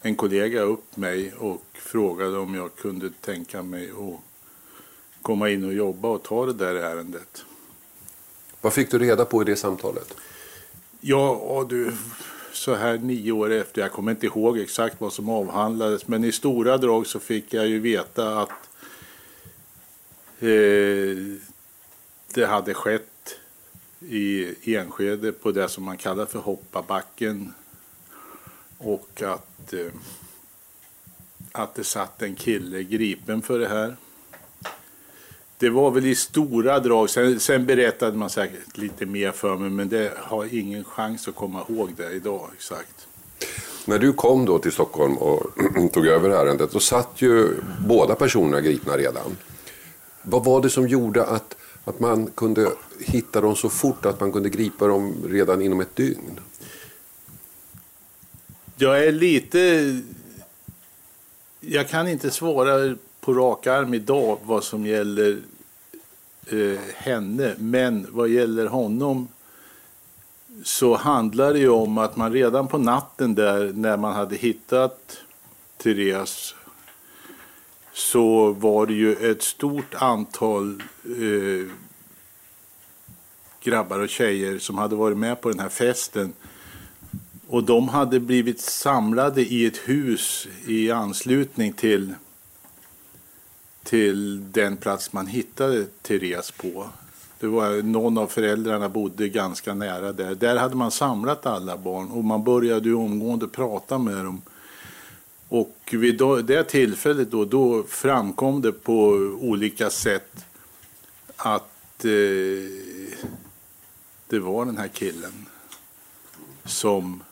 en 0.02 0.16
kollega 0.16 0.60
upp 0.60 0.96
mig 0.96 1.32
och 1.32 1.62
frågade 1.72 2.38
om 2.38 2.54
jag 2.54 2.76
kunde 2.76 3.10
tänka 3.10 3.62
mig 3.62 3.90
att 3.90 4.20
komma 5.22 5.50
in 5.50 5.64
och 5.64 5.74
jobba 5.74 6.08
och 6.08 6.22
ta 6.22 6.46
det 6.46 6.52
där 6.52 6.74
ärendet. 6.74 7.44
Vad 8.60 8.72
fick 8.72 8.90
du 8.90 8.98
reda 8.98 9.24
på 9.24 9.42
i 9.42 9.44
det 9.44 9.56
samtalet? 9.56 10.14
Ja, 11.00 11.66
du, 11.68 11.92
så 12.52 12.74
här 12.74 12.98
nio 12.98 13.32
år 13.32 13.52
efter, 13.52 13.82
jag 13.82 13.92
kommer 13.92 14.10
inte 14.10 14.26
ihåg 14.26 14.58
exakt 14.58 15.00
vad 15.00 15.12
som 15.12 15.28
avhandlades, 15.28 16.08
men 16.08 16.24
i 16.24 16.32
stora 16.32 16.78
drag 16.78 17.06
så 17.06 17.20
fick 17.20 17.54
jag 17.54 17.66
ju 17.66 17.78
veta 17.78 18.40
att 18.40 18.50
eh, 20.40 21.16
det 22.34 22.46
hade 22.46 22.74
skett 22.74 23.38
i 24.00 24.54
Enskede 24.74 25.32
på 25.32 25.52
det 25.52 25.68
som 25.68 25.84
man 25.84 25.96
kallar 25.96 26.26
för 26.26 26.38
Hoppabacken 26.38 27.54
och 28.78 29.22
att, 29.22 29.72
eh, 29.72 29.92
att 31.52 31.74
det 31.74 31.84
satt 31.84 32.22
en 32.22 32.34
kille 32.34 32.82
gripen 32.82 33.42
för 33.42 33.58
det 33.58 33.68
här. 33.68 33.96
Det 35.58 35.70
var 35.70 35.90
väl 35.90 36.06
i 36.06 36.14
stora 36.14 36.80
drag. 36.80 37.10
Sen, 37.10 37.40
sen, 37.40 37.66
berättade 37.66 38.16
man 38.16 38.30
säkert 38.30 38.76
lite 38.76 39.06
mer 39.06 39.32
för 39.32 39.56
mig 39.56 39.70
men 39.70 39.88
det 39.88 40.12
har 40.16 40.54
ingen 40.54 40.84
chans 40.84 41.28
att 41.28 41.34
komma 41.34 41.64
ihåg 41.68 41.90
det 41.96 42.10
idag 42.12 42.50
exakt. 42.54 43.06
När 43.84 43.98
du 43.98 44.12
kom 44.12 44.44
då 44.44 44.58
till 44.58 44.72
Stockholm 44.72 45.16
och 45.16 45.46
tog 45.92 46.06
över 46.06 46.30
ärendet 46.30 46.72
då 46.72 46.80
satt 46.80 47.22
ju 47.22 47.48
båda 47.86 48.14
personerna 48.14 48.60
gripna 48.60 48.96
redan. 48.96 49.36
Vad 50.22 50.44
var 50.44 50.62
det 50.62 50.70
som 50.70 50.88
gjorde 50.88 51.24
att, 51.24 51.56
att 51.84 52.00
man 52.00 52.26
kunde 52.26 52.70
hitta 53.00 53.40
dem 53.40 53.56
så 53.56 53.68
fort 53.68 54.06
att 54.06 54.20
man 54.20 54.32
kunde 54.32 54.48
gripa 54.48 54.86
dem 54.86 55.14
redan 55.28 55.62
inom 55.62 55.80
ett 55.80 55.96
dygn? 55.96 56.40
Jag 58.78 59.04
är 59.04 59.12
lite... 59.12 60.00
Jag 61.60 61.88
kan 61.88 62.08
inte 62.08 62.30
svara 62.30 62.96
på 63.20 63.34
rak 63.34 63.66
arm 63.66 63.94
idag 63.94 64.38
vad 64.42 64.64
som 64.64 64.86
gäller 64.86 65.38
eh, 66.46 66.80
henne. 66.94 67.54
Men 67.58 68.06
vad 68.10 68.28
gäller 68.28 68.66
honom 68.66 69.28
så 70.64 70.96
handlar 70.96 71.52
det 71.52 71.58
ju 71.58 71.68
om 71.68 71.98
att 71.98 72.16
man 72.16 72.32
redan 72.32 72.68
på 72.68 72.78
natten 72.78 73.34
där 73.34 73.72
när 73.72 73.96
man 73.96 74.12
hade 74.12 74.36
hittat 74.36 75.18
Therese 75.76 76.54
så 77.92 78.52
var 78.52 78.86
det 78.86 78.94
ju 78.94 79.30
ett 79.30 79.42
stort 79.42 79.94
antal 79.94 80.82
eh, 81.04 81.72
grabbar 83.62 83.98
och 83.98 84.08
tjejer 84.08 84.58
som 84.58 84.78
hade 84.78 84.96
varit 84.96 85.18
med 85.18 85.40
på 85.40 85.48
den 85.48 85.60
här 85.60 85.68
festen. 85.68 86.32
Och 87.48 87.64
de 87.64 87.88
hade 87.88 88.20
blivit 88.20 88.60
samlade 88.60 89.42
i 89.42 89.66
ett 89.66 89.76
hus 89.76 90.48
i 90.66 90.90
anslutning 90.90 91.72
till 91.72 92.14
till 93.86 94.52
den 94.52 94.76
plats 94.76 95.12
man 95.12 95.26
hittade 95.26 95.84
Therese 96.02 96.50
på. 96.50 96.88
Det 97.40 97.46
var, 97.46 97.82
någon 97.82 98.18
av 98.18 98.26
föräldrarna 98.26 98.88
bodde 98.88 99.28
ganska 99.28 99.74
nära 99.74 100.12
där. 100.12 100.34
Där 100.34 100.56
hade 100.56 100.74
man 100.74 100.90
samlat 100.90 101.46
alla 101.46 101.76
barn 101.76 102.10
och 102.10 102.24
man 102.24 102.44
började 102.44 102.88
ju 102.88 102.94
omgående 102.94 103.48
prata 103.48 103.98
med 103.98 104.24
dem. 104.24 104.42
Och 105.48 105.78
vid 105.90 106.18
det 106.44 106.64
tillfället 106.64 107.30
då, 107.30 107.44
då 107.44 107.82
framkom 107.82 108.62
det 108.62 108.72
på 108.72 109.08
olika 109.40 109.90
sätt 109.90 110.44
att 111.36 112.04
eh, 112.04 112.10
det 114.28 114.38
var 114.38 114.64
den 114.64 114.78
här 114.78 114.88
killen 114.88 115.46
som 116.64 117.22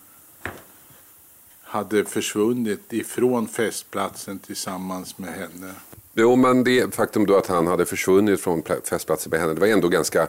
hade 1.75 2.05
försvunnit 2.05 2.93
ifrån 2.93 3.49
festplatsen 3.49 4.39
tillsammans 4.39 5.19
med 5.19 5.31
henne. 5.35 5.73
Jo, 6.13 6.37
men 6.37 6.65
det 6.65 6.95
faktum 6.95 7.27
då 7.27 7.37
att 7.37 7.47
han 7.47 7.67
hade 7.67 7.87
försvunnit 7.87 8.41
från 8.41 8.63
festplatsen 8.91 9.31
med 9.31 9.41
henne, 9.41 9.55
det 9.55 9.61
var 9.61 9.67
ändå 9.67 9.89
ganska 9.89 10.23
eh, 10.23 10.29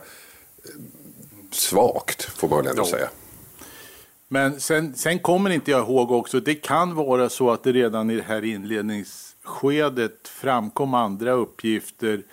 svagt, 1.51 2.23
får 2.23 2.49
man 2.49 2.57
väl 2.57 2.67
ändå 2.67 2.81
ja. 2.81 2.85
säga. 2.85 3.09
Men 4.27 4.59
sen, 4.59 4.95
sen 4.95 5.19
kommer 5.19 5.49
inte 5.49 5.71
jag 5.71 5.79
ihåg 5.79 6.11
också, 6.11 6.39
det 6.39 6.55
kan 6.55 6.95
vara 6.95 7.29
så 7.29 7.51
att 7.51 7.63
det 7.63 7.71
redan 7.71 8.09
i 8.09 8.15
det 8.15 8.25
här 8.27 8.45
inledningsskedet 8.45 10.27
framkom 10.27 10.93
andra 10.93 11.31
uppgifter. 11.31 12.23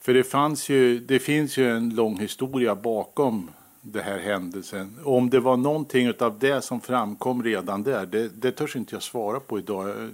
För 0.00 0.14
det, 0.14 0.24
fanns 0.24 0.68
ju, 0.68 0.98
det 0.98 1.18
finns 1.18 1.56
ju 1.56 1.70
en 1.76 1.90
lång 1.90 2.18
historia 2.18 2.74
bakom 2.74 3.50
den 3.86 4.04
här 4.04 4.18
händelsen. 4.18 4.98
Om 5.04 5.30
det 5.30 5.40
var 5.40 5.56
någonting 5.56 6.12
av 6.20 6.38
det 6.38 6.62
som 6.62 6.80
framkom 6.80 7.42
redan 7.42 7.82
där, 7.82 8.06
det, 8.06 8.28
det 8.28 8.52
törs 8.52 8.76
inte 8.76 8.94
jag 8.94 9.02
svara 9.02 9.40
på 9.40 9.58
idag. 9.58 10.10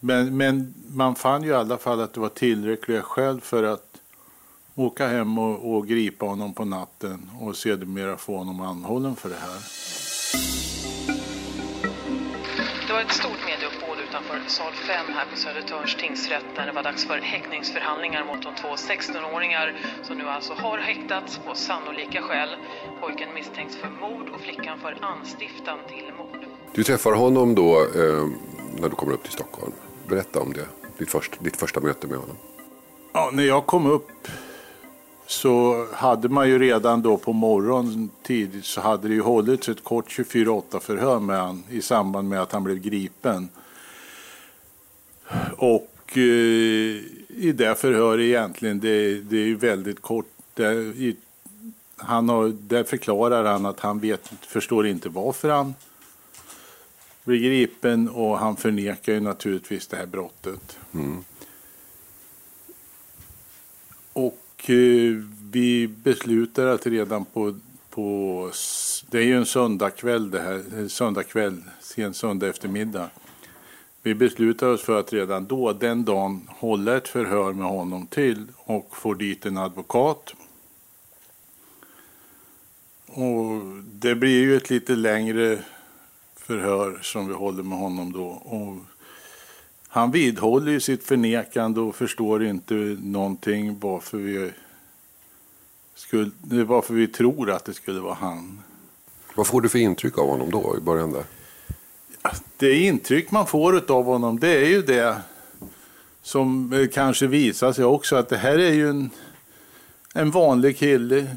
Men, 0.00 0.36
men 0.36 0.74
man 0.88 1.14
fann 1.14 1.42
ju 1.42 1.48
i 1.48 1.54
alla 1.54 1.78
fall 1.78 2.00
att 2.00 2.12
det 2.12 2.20
var 2.20 2.28
tillräckliga 2.28 3.02
skäl 3.02 3.40
för 3.40 3.62
att 3.62 4.00
åka 4.74 5.08
hem 5.08 5.38
och, 5.38 5.74
och 5.74 5.86
gripa 5.86 6.26
honom 6.26 6.54
på 6.54 6.64
natten 6.64 7.30
och 7.40 7.56
sedermera 7.56 8.16
få 8.16 8.36
honom 8.36 8.60
anhållen 8.60 9.16
för 9.16 9.28
det 9.28 9.36
här. 9.36 9.60
Det 12.94 12.98
var 12.98 13.04
ett 13.04 13.12
stort 13.12 13.44
medieuppbåd 13.46 13.98
utanför 14.08 14.40
sal 14.46 14.72
5 14.72 15.06
här 15.14 15.26
på 15.30 15.36
Södertörns 15.36 15.96
tingsrätt 15.96 16.44
när 16.56 16.66
det 16.66 16.72
var 16.72 16.82
dags 16.82 17.06
för 17.06 17.18
häktningsförhandlingar 17.18 18.24
mot 18.24 18.42
de 18.42 18.54
två 18.54 18.68
16-åringar 18.68 19.76
som 20.02 20.18
nu 20.18 20.28
alltså 20.28 20.52
har 20.52 20.78
häktats 20.78 21.38
på 21.38 21.54
sannolika 21.54 22.22
skäl. 22.22 22.48
Pojken 23.00 23.34
misstänks 23.34 23.76
för 23.76 23.88
mord 23.88 24.28
och 24.34 24.40
flickan 24.40 24.78
för 24.78 24.98
anstiftan 25.00 25.78
till 25.88 26.12
mord. 26.18 26.44
Du 26.74 26.84
träffar 26.84 27.12
honom 27.12 27.54
då 27.54 27.80
eh, 27.80 28.26
när 28.80 28.88
du 28.88 28.96
kommer 28.96 29.12
upp 29.12 29.22
till 29.22 29.32
Stockholm. 29.32 29.72
Berätta 30.08 30.40
om 30.40 30.52
det, 30.52 30.66
ditt, 30.98 31.10
först, 31.10 31.32
ditt 31.40 31.56
första 31.56 31.80
möte 31.80 32.06
med 32.06 32.18
honom. 32.18 32.36
Ja, 33.12 33.30
när 33.32 33.44
jag 33.44 33.66
kom 33.66 33.86
upp 33.86 34.28
så 35.26 35.86
hade 35.92 36.28
man 36.28 36.48
ju 36.48 36.58
redan 36.58 37.02
då 37.02 37.16
på 37.16 37.32
morgonen 37.32 38.10
tidigt 38.22 38.64
så 38.64 38.80
hade 38.80 39.08
det 39.08 39.14
ju 39.14 39.20
hållits 39.20 39.68
ett 39.68 39.84
kort 39.84 40.08
24-8 40.08 40.80
förhör 40.80 41.20
med 41.20 41.40
han 41.40 41.64
i 41.70 41.82
samband 41.82 42.28
med 42.28 42.42
att 42.42 42.52
han 42.52 42.64
blev 42.64 42.78
gripen. 42.78 43.48
Och 45.56 46.18
eh, 46.18 46.22
i 47.28 47.52
det 47.54 47.74
förhör 47.74 48.20
egentligen, 48.20 48.80
det, 48.80 49.20
det 49.20 49.36
är 49.36 49.46
ju 49.46 49.56
väldigt 49.56 50.02
kort. 50.02 50.26
Där, 50.54 50.74
i, 50.76 51.16
han 51.96 52.28
har, 52.28 52.48
där 52.48 52.84
förklarar 52.84 53.44
han 53.44 53.66
att 53.66 53.80
han 53.80 53.98
vet, 53.98 54.32
förstår 54.40 54.86
inte 54.86 55.08
varför 55.08 55.50
han 55.50 55.74
blir 57.24 57.38
gripen 57.38 58.08
och 58.08 58.38
han 58.38 58.56
förnekar 58.56 59.12
ju 59.12 59.20
naturligtvis 59.20 59.86
det 59.86 59.96
här 59.96 60.06
brottet. 60.06 60.78
Mm. 60.92 61.24
Och 64.12 64.43
Eh, 64.66 65.22
vi 65.50 65.88
beslutar 65.88 66.66
att 66.66 66.86
redan 66.86 67.24
på, 67.24 67.54
på, 67.90 68.50
det 69.10 69.18
är 69.18 69.22
ju 69.22 69.36
en 69.36 69.46
söndagkväll 69.46 70.30
det 70.30 70.40
här, 70.40 70.88
söndagkväll, 70.88 71.62
sen 71.80 72.14
söndag 72.14 72.48
eftermiddag. 72.48 73.10
Vi 74.02 74.14
beslutar 74.14 74.68
oss 74.68 74.82
för 74.82 75.00
att 75.00 75.12
redan 75.12 75.46
då, 75.46 75.72
den 75.72 76.04
dagen, 76.04 76.48
hålla 76.48 76.96
ett 76.96 77.08
förhör 77.08 77.52
med 77.52 77.66
honom 77.66 78.06
till 78.06 78.46
och 78.56 78.96
få 78.96 79.14
dit 79.14 79.46
en 79.46 79.58
advokat. 79.58 80.34
Och 83.06 83.62
det 83.84 84.14
blir 84.14 84.40
ju 84.40 84.56
ett 84.56 84.70
lite 84.70 84.96
längre 84.96 85.58
förhör 86.36 86.98
som 87.02 87.28
vi 87.28 87.34
håller 87.34 87.62
med 87.62 87.78
honom 87.78 88.12
då. 88.12 88.26
Och 88.26 88.76
han 89.94 90.10
vidhåller 90.10 90.72
ju 90.72 90.80
sitt 90.80 91.04
förnekande 91.04 91.80
och 91.80 91.96
förstår 91.96 92.44
inte 92.44 92.74
någonting 93.02 93.78
varför 93.80 94.18
vi, 94.18 94.50
skulle, 95.94 96.30
varför 96.64 96.94
vi 96.94 97.06
tror 97.06 97.50
att 97.50 97.64
det 97.64 97.74
skulle 97.74 98.00
vara 98.00 98.14
han. 98.14 98.60
Vad 99.34 99.46
får 99.46 99.60
du 99.60 99.68
för 99.68 99.78
intryck 99.78 100.18
av 100.18 100.28
honom 100.28 100.50
då 100.50 100.76
i 100.78 100.80
början 100.80 101.12
där? 101.12 101.24
Det 102.56 102.78
intryck 102.78 103.30
man 103.30 103.46
får 103.46 103.92
av 103.92 104.04
honom 104.04 104.38
det 104.40 104.48
är 104.48 104.68
ju 104.68 104.82
det 104.82 105.16
som 106.22 106.72
eh, 106.72 106.88
kanske 106.88 107.26
visar 107.26 107.72
sig 107.72 107.84
också 107.84 108.16
att 108.16 108.28
det 108.28 108.36
här 108.36 108.58
är 108.58 108.72
ju 108.72 108.90
en, 108.90 109.10
en 110.14 110.30
vanlig 110.30 110.78
kille. 110.78 111.36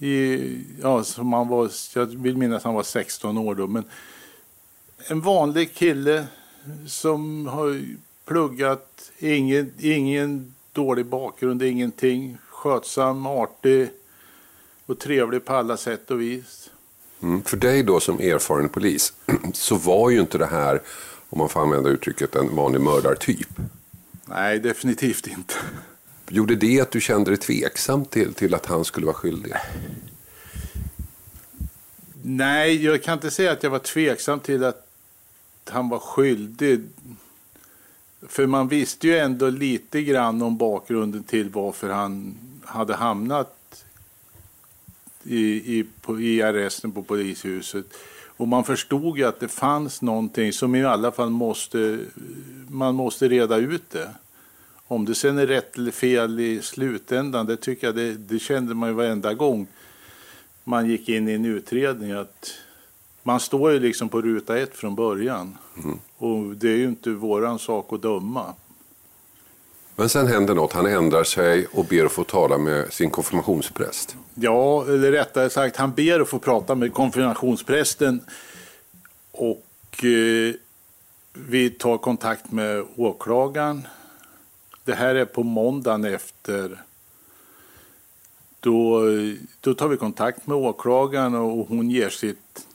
I, 0.00 0.40
ja, 0.82 1.04
som 1.04 1.32
han 1.32 1.48
var, 1.48 1.70
jag 1.94 2.06
vill 2.06 2.36
minnas 2.36 2.56
att 2.56 2.64
han 2.64 2.74
var 2.74 2.82
16 2.82 3.38
år 3.38 3.54
då. 3.54 3.66
Men 3.66 3.84
en 5.08 5.20
vanlig 5.20 5.74
kille 5.74 6.26
som 6.86 7.46
har 7.46 7.84
pluggat, 8.24 9.10
ingen, 9.18 9.72
ingen 9.78 10.54
dålig 10.72 11.06
bakgrund, 11.06 11.62
ingenting. 11.62 12.38
Skötsam, 12.50 13.26
artig 13.26 13.88
och 14.86 14.98
trevlig 14.98 15.44
på 15.44 15.52
alla 15.52 15.76
sätt 15.76 16.10
och 16.10 16.20
vis. 16.20 16.70
Mm. 17.22 17.42
För 17.42 17.56
dig 17.56 17.82
då 17.82 18.00
som 18.00 18.20
erfaren 18.20 18.68
polis 18.68 19.12
så 19.54 19.76
var 19.76 20.10
ju 20.10 20.20
inte 20.20 20.38
det 20.38 20.46
här, 20.46 20.82
om 21.28 21.38
man 21.38 21.48
får 21.48 21.60
använda 21.60 21.90
uttrycket, 21.90 22.34
en 22.34 22.56
vanlig 22.56 22.80
mördartyp. 22.80 23.48
Nej, 24.24 24.58
definitivt 24.58 25.26
inte. 25.26 25.54
Gjorde 26.28 26.56
det 26.56 26.80
att 26.80 26.90
du 26.90 27.00
kände 27.00 27.30
dig 27.30 27.38
tveksam 27.38 28.04
till, 28.04 28.34
till 28.34 28.54
att 28.54 28.66
han 28.66 28.84
skulle 28.84 29.06
vara 29.06 29.16
skyldig? 29.16 29.52
Nej, 32.22 32.84
jag 32.84 33.02
kan 33.02 33.14
inte 33.14 33.30
säga 33.30 33.52
att 33.52 33.62
jag 33.62 33.70
var 33.70 33.78
tveksam 33.78 34.40
till 34.40 34.64
att 34.64 34.87
han 35.70 35.88
var 35.88 35.98
skyldig. 35.98 36.80
För 38.22 38.46
man 38.46 38.68
visste 38.68 39.06
ju 39.06 39.18
ändå 39.18 39.50
lite 39.50 40.02
grann 40.02 40.42
om 40.42 40.56
bakgrunden 40.56 41.22
till 41.22 41.50
varför 41.50 41.90
han 41.90 42.34
hade 42.64 42.94
hamnat 42.94 43.84
i, 45.22 45.78
i, 45.78 45.86
på, 46.00 46.20
i 46.20 46.42
arresten 46.42 46.92
på 46.92 47.02
polishuset. 47.02 47.86
Och 48.36 48.48
man 48.48 48.64
förstod 48.64 49.18
ju 49.18 49.24
att 49.24 49.40
det 49.40 49.48
fanns 49.48 50.02
någonting 50.02 50.52
som 50.52 50.74
i 50.74 50.84
alla 50.84 51.12
fall 51.12 51.30
måste, 51.30 51.98
man 52.68 52.94
måste 52.94 53.28
reda 53.28 53.56
ut 53.56 53.90
det. 53.90 54.10
Om 54.86 55.04
det 55.04 55.14
sen 55.14 55.38
är 55.38 55.46
rätt 55.46 55.78
eller 55.78 55.90
fel 55.90 56.40
i 56.40 56.62
slutändan, 56.62 57.46
det 57.46 57.56
tycker 57.56 57.86
jag 57.86 57.96
det, 57.96 58.14
det 58.14 58.38
kände 58.38 58.74
man 58.74 58.88
ju 58.88 58.94
varenda 58.94 59.34
gång 59.34 59.66
man 60.64 60.86
gick 60.86 61.08
in 61.08 61.28
i 61.28 61.32
en 61.32 61.44
utredning. 61.44 62.12
att 62.12 62.54
man 63.22 63.40
står 63.40 63.72
ju 63.72 63.80
liksom 63.80 64.08
på 64.08 64.20
ruta 64.20 64.58
ett 64.58 64.74
från 64.74 64.94
början. 64.94 65.58
Mm. 65.84 65.98
Och 66.18 66.56
det 66.56 66.68
är 66.68 66.76
ju 66.76 66.88
inte 66.88 67.10
våran 67.10 67.58
sak 67.58 67.92
att 67.92 68.02
döma. 68.02 68.54
Men 69.96 70.08
sen 70.08 70.26
händer 70.26 70.54
något, 70.54 70.72
han 70.72 70.86
ändrar 70.86 71.24
sig 71.24 71.66
och 71.66 71.84
ber 71.84 72.04
att 72.04 72.12
få 72.12 72.24
tala 72.24 72.58
med 72.58 72.92
sin 72.92 73.10
konfirmationspräst. 73.10 74.16
Ja, 74.34 74.84
eller 74.84 75.12
rättare 75.12 75.50
sagt, 75.50 75.76
han 75.76 75.92
ber 75.92 76.20
att 76.20 76.28
få 76.28 76.38
prata 76.38 76.74
med 76.74 76.94
konfirmationsprästen. 76.94 78.20
Och 79.32 80.04
eh, 80.04 80.54
vi 81.32 81.70
tar 81.70 81.98
kontakt 81.98 82.52
med 82.52 82.84
åklagaren. 82.96 83.86
Det 84.84 84.94
här 84.94 85.14
är 85.14 85.24
på 85.24 85.42
måndagen 85.42 86.04
efter. 86.04 86.82
Då, 88.60 89.02
då 89.60 89.74
tar 89.74 89.88
vi 89.88 89.96
kontakt 89.96 90.46
med 90.46 90.56
åklagaren 90.56 91.34
och 91.34 91.68
hon 91.68 91.90
ger 91.90 92.08
sitt 92.08 92.66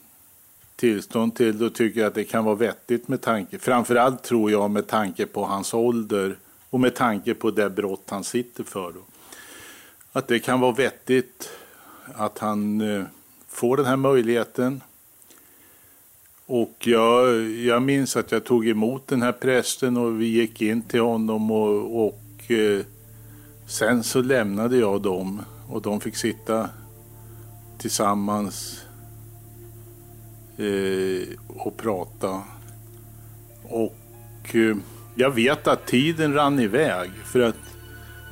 tillstånd 0.83 1.35
till. 1.35 1.57
Då 1.57 1.69
tycker 1.69 1.99
jag 1.99 2.07
att 2.07 2.15
det 2.15 2.23
kan 2.23 2.45
vara 2.45 2.55
vettigt 2.55 3.07
med 3.07 3.21
tanke, 3.21 3.59
framförallt 3.59 4.23
tror 4.23 4.51
jag 4.51 4.71
med 4.71 4.87
tanke 4.87 5.25
på 5.25 5.45
hans 5.45 5.73
ålder 5.73 6.35
och 6.69 6.79
med 6.79 6.95
tanke 6.95 7.33
på 7.33 7.51
det 7.51 7.69
brott 7.69 8.03
han 8.09 8.23
sitter 8.23 8.63
för. 8.63 8.91
Då. 8.91 8.99
Att 10.11 10.27
det 10.27 10.39
kan 10.39 10.59
vara 10.59 10.71
vettigt 10.71 11.49
att 12.13 12.39
han 12.39 12.81
eh, 12.81 13.03
får 13.47 13.77
den 13.77 13.85
här 13.85 13.95
möjligheten. 13.95 14.81
Och 16.45 16.75
jag, 16.79 17.41
jag 17.49 17.81
minns 17.81 18.15
att 18.15 18.31
jag 18.31 18.43
tog 18.43 18.67
emot 18.67 19.07
den 19.07 19.21
här 19.21 19.31
prästen 19.31 19.97
och 19.97 20.21
vi 20.21 20.25
gick 20.25 20.61
in 20.61 20.81
till 20.81 21.01
honom 21.01 21.51
och, 21.51 22.05
och 22.05 22.51
eh, 22.51 22.85
sen 23.67 24.03
så 24.03 24.21
lämnade 24.21 24.77
jag 24.77 25.01
dem 25.01 25.41
och 25.69 25.81
de 25.81 26.01
fick 26.01 26.15
sitta 26.15 26.69
tillsammans 27.77 28.82
Eh, 30.57 31.27
och 31.47 31.77
prata. 31.77 32.41
Och 33.63 34.55
eh, 34.55 34.75
jag 35.15 35.31
vet 35.31 35.67
att 35.67 35.85
tiden 35.85 36.33
rann 36.33 36.59
iväg. 36.59 37.11
För 37.25 37.39
att 37.39 37.55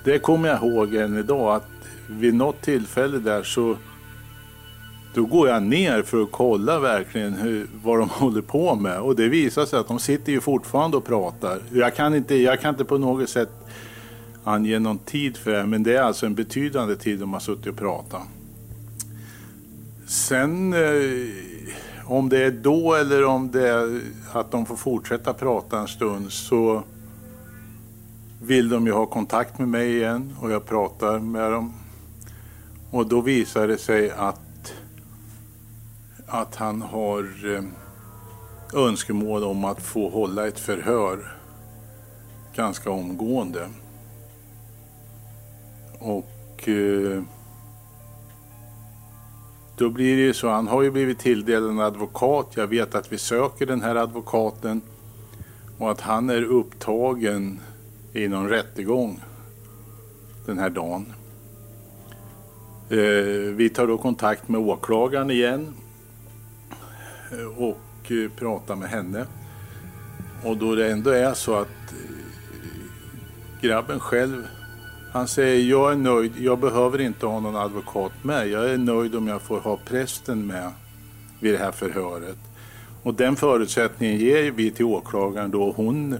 det 0.04 0.20
kommer 0.20 0.50
jag 0.50 0.64
ihåg 0.64 0.96
än 0.96 1.18
idag 1.18 1.56
att 1.56 1.68
vid 2.10 2.34
något 2.34 2.62
tillfälle 2.62 3.20
där 3.20 3.44
så 3.44 3.78
då 5.14 5.26
går 5.26 5.48
jag 5.50 5.64
ner 5.64 6.02
för 6.02 6.24
att 6.24 6.32
kolla 6.32 6.80
verkligen 6.80 7.34
hur, 7.34 7.68
vad 7.84 8.00
de 8.00 8.10
håller 8.10 8.42
på 8.42 8.76
med. 8.76 9.00
Och 9.00 9.16
det 9.16 9.28
visar 9.28 9.66
sig 9.66 9.80
att 9.80 9.88
de 9.88 10.00
sitter 10.00 10.32
ju 10.32 10.42
fortfarande 10.42 10.98
och 10.98 11.06
pratar. 11.06 11.60
Jag 11.74 11.96
kan 11.96 12.16
inte, 12.16 12.36
jag 12.36 12.62
kan 12.62 12.70
inte 12.70 12.86
på 12.86 12.98
något 12.98 13.30
sätt 13.30 13.50
ange 14.44 14.80
någon 14.80 14.98
tid 14.98 15.38
för 15.38 15.52
det, 15.52 15.66
men 15.66 15.84
det 15.84 15.96
är 15.96 16.02
alltså 16.02 16.26
en 16.26 16.36
betydande 16.36 16.96
tid 16.96 17.20
de 17.20 17.34
har 17.34 17.40
suttit 17.40 17.68
och 17.68 17.78
pratat. 17.78 18.22
Sen 20.08 20.74
eh, 20.74 20.80
om 22.12 22.30
det 22.30 22.44
är 22.46 22.52
då 22.52 22.94
eller 22.94 23.26
om 23.26 23.52
det 23.52 23.70
är 23.70 24.02
att 24.32 24.52
de 24.52 24.66
får 24.66 24.76
fortsätta 24.76 25.34
prata 25.34 25.80
en 25.80 25.88
stund 25.88 26.32
så 26.32 26.84
vill 28.42 28.70
de 28.70 28.86
ju 28.86 28.94
ha 28.94 29.06
kontakt 29.06 29.60
med 29.60 29.68
mig 29.68 29.96
igen 29.96 30.36
och 30.40 30.52
jag 30.52 30.66
pratar 30.66 31.20
med 31.20 31.52
dem. 31.52 31.74
Och 32.92 33.08
då 33.08 33.22
visar 33.22 33.68
det 33.68 33.78
sig 33.78 34.12
att, 34.12 34.74
att 36.28 36.56
han 36.56 36.82
har 36.82 37.56
eh, 37.56 37.64
önskemål 38.74 39.44
om 39.44 39.66
att 39.66 39.82
få 39.82 40.10
hålla 40.10 40.48
ett 40.48 40.60
förhör 40.60 41.38
ganska 42.56 42.90
omgående. 42.90 43.70
Och 46.00 46.70
eh, 46.70 47.24
då 49.76 49.90
blir 49.90 50.16
det 50.16 50.22
ju 50.22 50.34
så, 50.34 50.50
han 50.50 50.68
har 50.68 50.82
ju 50.82 50.92
blivit 50.92 51.20
tilldelad 51.20 51.70
en 51.70 51.80
advokat. 51.80 52.48
Jag 52.56 52.68
vet 52.68 52.96
att 52.96 53.12
vi 53.12 53.18
söker 53.18 53.66
den 53.66 53.82
här 53.82 53.96
advokaten 53.96 54.82
och 55.78 55.92
att 55.92 56.02
han 56.02 56.30
är 56.30 56.44
upptagen 56.44 57.60
i 58.14 58.28
någon 58.28 58.50
rättegång 58.50 59.20
den 60.46 60.60
här 60.60 60.70
dagen. 60.70 61.14
Eh, 62.90 63.56
vi 63.56 63.70
tar 63.70 63.88
då 63.88 63.98
kontakt 63.98 64.48
med 64.48 64.62
åklagaren 64.62 65.32
igen 65.32 65.74
och 67.58 68.12
eh, 68.12 68.30
pratar 68.36 68.76
med 68.76 68.90
henne. 68.90 69.26
Och 70.44 70.58
då 70.58 70.76
det 70.76 70.92
ändå 70.92 71.10
är 71.10 71.34
så 71.34 71.56
att 71.56 71.68
eh, 71.68 71.98
grabben 73.62 74.00
själv 74.00 74.48
han 75.12 75.28
säger 75.28 75.70
jag 75.70 75.92
är 75.92 75.96
nöjd, 75.96 76.32
jag 76.38 76.60
behöver 76.60 77.02
inte 77.02 77.26
ha 77.26 77.40
någon 77.40 77.56
advokat 77.56 78.12
med. 78.22 78.48
Jag 78.48 78.70
är 78.70 78.78
nöjd 78.78 79.16
om 79.16 79.28
jag 79.28 79.42
får 79.42 79.60
ha 79.60 79.78
prästen 79.86 80.48
med 80.48 80.72
vid 81.40 81.54
det 81.54 81.58
här 81.58 81.72
förhöret. 81.72 82.38
Och 83.04 83.14
den 83.14 83.36
förutsättningen 83.36 84.18
ger 84.18 84.52
vi 84.52 84.72
till 84.72 84.86
åklagaren 84.86 85.52
då. 85.52 85.72
Hon, 85.72 86.18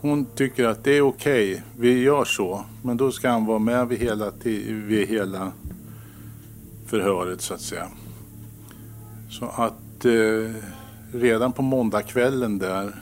hon 0.00 0.24
tycker 0.24 0.64
att 0.64 0.84
det 0.84 0.96
är 0.96 1.02
okej, 1.02 1.52
okay, 1.52 1.62
vi 1.78 2.02
gör 2.02 2.24
så. 2.24 2.64
Men 2.82 2.96
då 2.96 3.12
ska 3.12 3.28
han 3.28 3.46
vara 3.46 3.58
med 3.58 3.88
vid 3.88 3.98
hela, 3.98 4.32
vid 4.68 5.08
hela 5.08 5.52
förhöret 6.86 7.40
så 7.40 7.54
att 7.54 7.60
säga. 7.60 7.88
Så 9.30 9.44
att 9.46 10.04
eh, 10.04 10.54
redan 11.12 11.52
på 11.52 11.62
måndagskvällen 11.62 12.58
där 12.58 12.94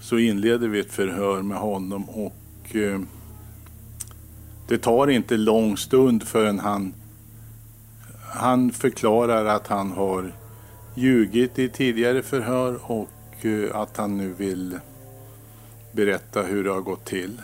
så 0.00 0.18
inleder 0.18 0.68
vi 0.68 0.80
ett 0.80 0.92
förhör 0.92 1.42
med 1.42 1.58
honom 1.58 2.08
och 2.08 2.41
Eh, 2.70 3.00
det 4.68 4.78
tar 4.78 5.10
inte 5.10 5.36
lång 5.36 5.76
stund 5.76 6.22
förrän 6.22 6.58
han, 6.58 6.94
han 8.20 8.72
förklarar 8.72 9.44
att 9.44 9.66
han 9.66 9.90
har 9.90 10.32
ljugit 10.94 11.58
i 11.58 11.68
tidigare 11.68 12.22
förhör 12.22 12.90
och 12.90 13.44
eh, 13.44 13.76
att 13.76 13.96
han 13.96 14.16
nu 14.16 14.32
vill 14.32 14.78
berätta 15.92 16.42
hur 16.42 16.64
det 16.64 16.70
har 16.70 16.80
gått 16.80 17.04
till. 17.04 17.40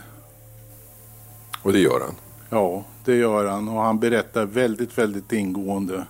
Och 1.61 1.73
det 1.73 1.79
gör 1.79 1.99
han? 1.99 2.15
Ja, 2.49 2.83
det 3.05 3.15
gör 3.15 3.45
han 3.45 3.69
och 3.69 3.81
han 3.81 3.99
berättar 3.99 4.45
väldigt, 4.45 4.97
väldigt 4.97 5.33
ingående. 5.33 6.05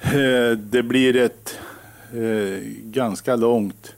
Eh, 0.00 0.50
det 0.58 0.82
blir 0.82 1.16
ett 1.16 1.58
ganska 2.82 3.36
långt 3.36 3.94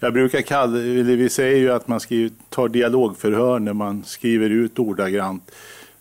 jag 0.00 0.12
brukar 0.12 0.40
kalla 0.42 0.78
eller 0.78 1.16
vi 1.16 1.28
säger 1.28 1.56
ju 1.56 1.72
att 1.72 1.88
man 1.88 2.00
skriver, 2.00 2.30
tar 2.48 2.68
dialogförhör 2.68 3.58
när 3.58 3.72
man 3.72 4.04
skriver 4.04 4.50
ut 4.50 4.78
ordagrant. 4.78 5.50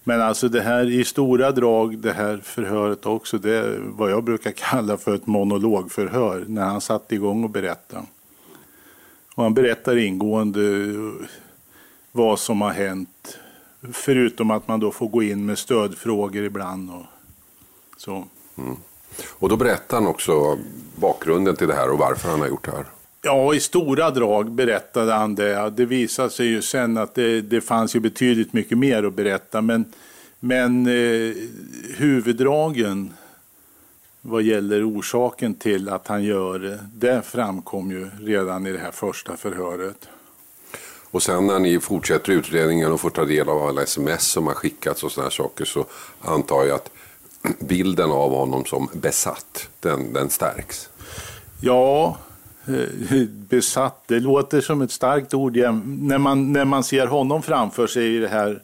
Men 0.03 0.21
alltså 0.21 0.49
det 0.49 0.61
här 0.61 0.89
i 0.89 1.03
stora 1.03 1.51
drag, 1.51 1.97
det 1.97 2.13
här 2.13 2.37
förhöret 2.43 3.05
också, 3.05 3.37
det 3.37 3.55
är 3.55 3.79
vad 3.83 4.11
jag 4.11 4.23
brukar 4.23 4.51
kalla 4.51 4.97
för 4.97 5.15
ett 5.15 5.27
monologförhör 5.27 6.45
när 6.47 6.63
han 6.63 6.81
satte 6.81 7.15
igång 7.15 7.43
och 7.43 7.49
berättade. 7.49 8.05
Och 9.35 9.43
han 9.43 9.53
berättar 9.53 9.97
ingående 9.97 10.61
eh, 10.61 11.27
vad 12.11 12.39
som 12.39 12.61
har 12.61 12.71
hänt. 12.71 13.37
Förutom 13.93 14.51
att 14.51 14.67
man 14.67 14.79
då 14.79 14.91
får 14.91 15.07
gå 15.07 15.23
in 15.23 15.45
med 15.45 15.57
stödfrågor 15.57 16.43
ibland. 16.43 16.89
Och 16.89 17.05
så. 17.97 18.25
Mm. 18.57 18.75
Och 19.29 19.49
då 19.49 19.57
berättar 19.57 19.97
han 19.97 20.07
också 20.07 20.57
bakgrunden 20.95 21.55
till 21.55 21.67
det 21.67 21.75
här 21.75 21.91
och 21.91 21.99
varför 21.99 22.29
han 22.29 22.39
har 22.39 22.47
gjort 22.47 22.65
det 22.65 22.71
här. 22.71 22.85
Ja, 23.25 23.53
i 23.53 23.59
stora 23.59 24.11
drag 24.11 24.51
berättade 24.51 25.13
han 25.13 25.35
det. 25.35 25.69
Det 25.69 25.85
visade 25.85 26.29
sig 26.29 26.47
ju 26.47 26.61
sen 26.61 26.97
att 26.97 27.15
det, 27.15 27.41
det 27.41 27.61
fanns 27.61 27.95
ju 27.95 27.99
betydligt 27.99 28.53
mycket 28.53 28.77
mer 28.77 29.03
att 29.03 29.13
berätta. 29.13 29.61
Men, 29.61 29.85
men 30.39 30.87
eh, 30.87 31.35
huvuddragen 31.97 33.13
vad 34.21 34.43
gäller 34.43 34.89
orsaken 34.89 35.55
till 35.55 35.89
att 35.89 36.07
han 36.07 36.23
gör 36.23 36.59
det, 36.59 36.79
det 36.93 37.21
framkom 37.21 37.91
ju 37.91 38.09
redan 38.21 38.67
i 38.67 38.71
det 38.71 38.79
här 38.79 38.91
första 38.91 39.37
förhöret. 39.37 40.07
Och 41.11 41.23
sen 41.23 41.47
när 41.47 41.59
ni 41.59 41.79
fortsätter 41.79 42.31
utredningen 42.31 42.91
och 42.91 43.01
får 43.01 43.09
ta 43.09 43.25
del 43.25 43.49
av 43.49 43.63
alla 43.63 43.83
sms 43.83 44.23
som 44.27 44.47
har 44.47 44.53
skickats 44.53 45.03
och 45.03 45.11
sådana 45.11 45.31
saker 45.31 45.65
så 45.65 45.85
antar 46.21 46.65
jag 46.65 46.75
att 46.75 46.89
bilden 47.59 48.11
av 48.11 48.31
honom 48.31 48.65
som 48.65 48.89
besatt, 48.93 49.67
den, 49.79 50.13
den 50.13 50.29
stärks. 50.29 50.89
Ja, 51.61 52.17
Eh, 52.67 53.25
besatt, 53.29 54.03
det 54.07 54.19
låter 54.19 54.61
som 54.61 54.81
ett 54.81 54.91
starkt 54.91 55.33
ord 55.33 55.57
när 55.57 56.17
man, 56.17 56.53
när 56.53 56.65
man 56.65 56.83
ser 56.83 57.07
honom 57.07 57.41
framför 57.41 57.87
sig 57.87 58.15
i 58.15 58.19
det 58.19 58.27
här 58.27 58.61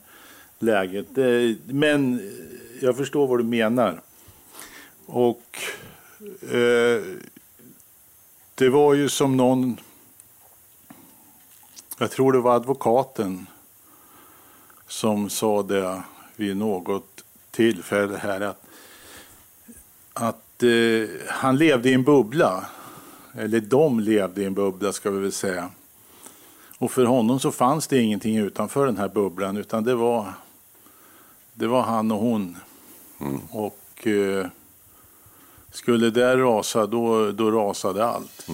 läget. 0.59 1.07
Men 1.65 2.19
eh, 2.19 2.25
jag 2.81 2.97
förstår 2.97 3.27
vad 3.27 3.39
du 3.39 3.43
menar. 3.43 4.01
Och 5.05 5.59
eh, 6.41 7.01
det 8.55 8.69
var 8.69 8.93
ju 8.93 9.09
som 9.09 9.37
någon, 9.37 9.77
jag 11.97 12.11
tror 12.11 12.33
det 12.33 12.39
var 12.39 12.55
advokaten 12.55 13.47
som 14.87 15.29
sa 15.29 15.63
det 15.63 16.03
vid 16.35 16.57
något 16.57 17.23
tillfälle 17.51 18.17
här 18.17 18.41
att, 18.41 18.65
att 20.13 20.63
eh, 20.63 21.09
han 21.27 21.57
levde 21.57 21.89
i 21.89 21.93
en 21.93 22.03
bubbla. 22.03 22.65
Eller 23.33 23.59
de 23.59 23.99
levde 23.99 24.41
i 24.41 24.45
en 24.45 24.53
bubbla 24.53 24.93
ska 24.93 25.11
vi 25.11 25.19
väl 25.19 25.31
säga. 25.31 25.69
Och 26.77 26.91
för 26.91 27.05
honom 27.05 27.39
så 27.39 27.51
fanns 27.51 27.87
det 27.87 28.01
ingenting 28.01 28.37
utanför 28.37 28.85
den 28.85 28.97
här 28.97 29.09
bubblan 29.09 29.57
utan 29.57 29.83
det 29.83 29.95
var, 29.95 30.33
det 31.53 31.67
var 31.67 31.81
han 31.81 32.11
och 32.11 32.17
hon. 32.17 32.57
Och 33.51 34.07
eh, 34.07 34.45
skulle 35.71 36.09
det 36.09 36.37
rasa 36.37 36.85
då, 36.87 37.31
då 37.31 37.51
rasade 37.51 38.05
allt. 38.05 38.47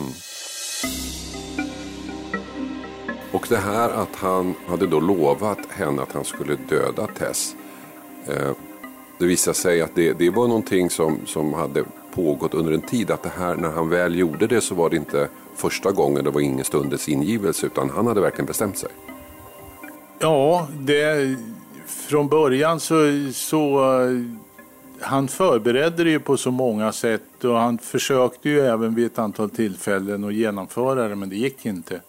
Och 3.31 3.45
det 3.49 3.57
här 3.57 3.89
att 3.89 4.15
han 4.15 4.53
hade 4.67 4.87
då 4.87 4.99
lovat 4.99 5.65
henne 5.69 6.01
att 6.01 6.11
han 6.11 6.25
skulle 6.25 6.55
döda 6.55 7.07
Tess. 7.07 7.55
Eh, 8.27 8.51
det 9.19 9.25
visade 9.25 9.55
sig 9.57 9.81
att 9.81 9.95
det, 9.95 10.13
det 10.13 10.29
var 10.29 10.47
någonting 10.47 10.89
som, 10.89 11.19
som 11.25 11.53
hade 11.53 11.85
pågått 12.17 12.53
under 12.53 12.71
en 12.71 12.82
tid. 12.82 13.12
Att 13.12 13.23
det 13.23 13.32
här, 13.38 13.56
när 13.56 13.69
han 13.69 13.89
väl 13.89 14.15
gjorde 14.15 14.47
det 14.47 14.62
så 14.62 14.75
var 14.75 14.89
det 14.89 14.95
inte 14.95 15.30
första 15.56 15.91
gången, 15.91 16.23
det 16.23 16.30
var 16.30 16.41
ingen 16.41 16.65
stundens 16.65 17.10
ingivelse 17.10 17.65
utan 17.65 17.89
han 17.89 18.08
hade 18.08 18.21
verkligen 18.21 18.45
bestämt 18.45 18.77
sig. 18.77 18.89
Ja, 20.19 20.67
det, 20.80 21.36
från 21.86 22.27
början 22.27 22.80
så, 22.80 22.95
så 23.34 23.82
han 24.99 25.27
förberedde 25.27 26.03
det 26.03 26.10
ju 26.10 26.19
på 26.19 26.38
så 26.38 26.51
många 26.51 26.91
sätt 26.91 27.43
och 27.43 27.56
han 27.56 27.77
försökte 27.77 28.49
ju 28.49 28.60
även 28.60 28.95
vid 28.95 29.06
ett 29.06 29.19
antal 29.19 29.49
tillfällen 29.49 30.23
att 30.23 30.34
genomföra 30.34 31.08
det 31.08 31.15
men 31.15 31.30
det 31.30 31.36
gick 31.36 31.65
inte. 31.65 32.01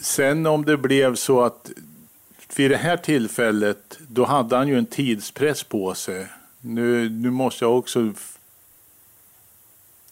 Sen 0.00 0.46
om 0.46 0.64
det 0.64 0.76
blev 0.76 1.14
så 1.14 1.42
att 1.42 1.70
vid 2.56 2.70
det 2.70 2.76
här 2.76 2.96
tillfället 2.96 3.98
då 4.08 4.24
hade 4.24 4.56
han 4.56 4.68
ju 4.68 4.78
en 4.78 4.86
tidspress 4.86 5.62
på 5.64 5.94
sig. 5.94 6.26
Nu, 6.60 7.08
nu 7.08 7.30
måste 7.30 7.64
jag 7.64 7.78
också 7.78 8.12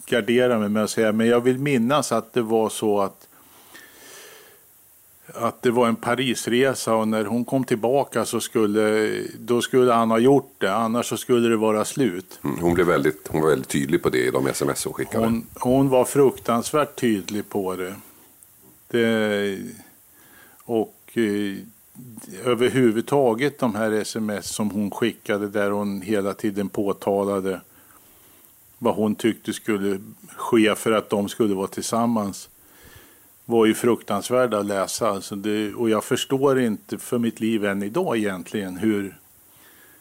gardera 0.07 0.59
mig 0.59 0.69
med 0.69 0.85
att 0.85 0.91
säga 0.91 1.13
men 1.13 1.27
jag 1.27 1.41
vill 1.41 1.59
minnas 1.59 2.13
att 2.13 2.33
det 2.33 2.43
var 2.43 2.69
så 2.69 3.01
att 3.01 3.29
att 5.35 5.63
det 5.63 5.71
var 5.71 5.89
en 5.89 5.97
Parisresa 5.97 6.95
och 6.95 7.09
när 7.09 7.25
hon 7.25 7.45
kom 7.45 7.65
tillbaka 7.65 8.25
så 8.25 8.41
skulle, 8.41 9.11
då 9.39 9.63
skulle 9.63 9.93
han 9.93 10.11
ha 10.11 10.19
gjort 10.19 10.55
det, 10.59 10.75
annars 10.75 11.07
så 11.07 11.17
skulle 11.17 11.49
det 11.49 11.57
vara 11.57 11.85
slut. 11.85 12.39
Mm, 12.45 12.59
Hon, 12.59 12.75
blev 12.75 12.87
väldigt, 12.87 13.29
hon 13.29 13.41
var 13.41 13.49
väldigt 13.49 13.69
tydlig 13.69 14.03
på 14.03 14.11
det 14.11 14.19
i 14.19 14.31
de 14.31 14.47
sms 14.47 14.85
hon 14.85 14.95
skickade. 14.95 15.25
Hon, 15.25 15.47
hon 15.55 15.89
var 15.89 16.05
fruktansvärt 16.05 17.01
tydlig 17.01 17.49
på 17.49 17.77
det. 17.77 17.95
det 18.89 19.59
och 20.65 20.97
eh, 21.15 21.57
överhuvudtaget 22.45 23.59
de 23.59 23.75
här 23.75 23.93
sms 23.93 24.47
som 24.47 24.71
hon 24.71 24.91
skickade 24.91 25.49
där 25.49 25.71
hon 25.71 26.03
hela 26.03 26.35
tiden 26.35 26.69
påtalade 26.69 27.61
vad 28.79 28.95
hon 28.95 29.15
tyckte 29.15 29.53
skulle 29.53 30.01
ske 30.37 30.75
för 30.75 30.93
att 30.93 31.11
de 31.11 31.29
skulle 31.29 31.55
vara 31.55 31.67
tillsammans 31.67 32.49
var 33.45 33.67
ju 33.67 33.75
fruktansvärda 33.75 34.59
att 34.59 34.67
läsa. 34.67 35.09
Alltså 35.09 35.37
det, 35.37 35.75
och 35.75 35.91
jag 35.91 36.05
förstår 36.05 36.61
inte 36.61 36.99
för 36.99 37.19
mitt 37.19 37.41
liv 37.41 37.65
än 37.65 37.83
idag 37.83 38.17
egentligen 38.17 38.77
hur, 38.77 39.19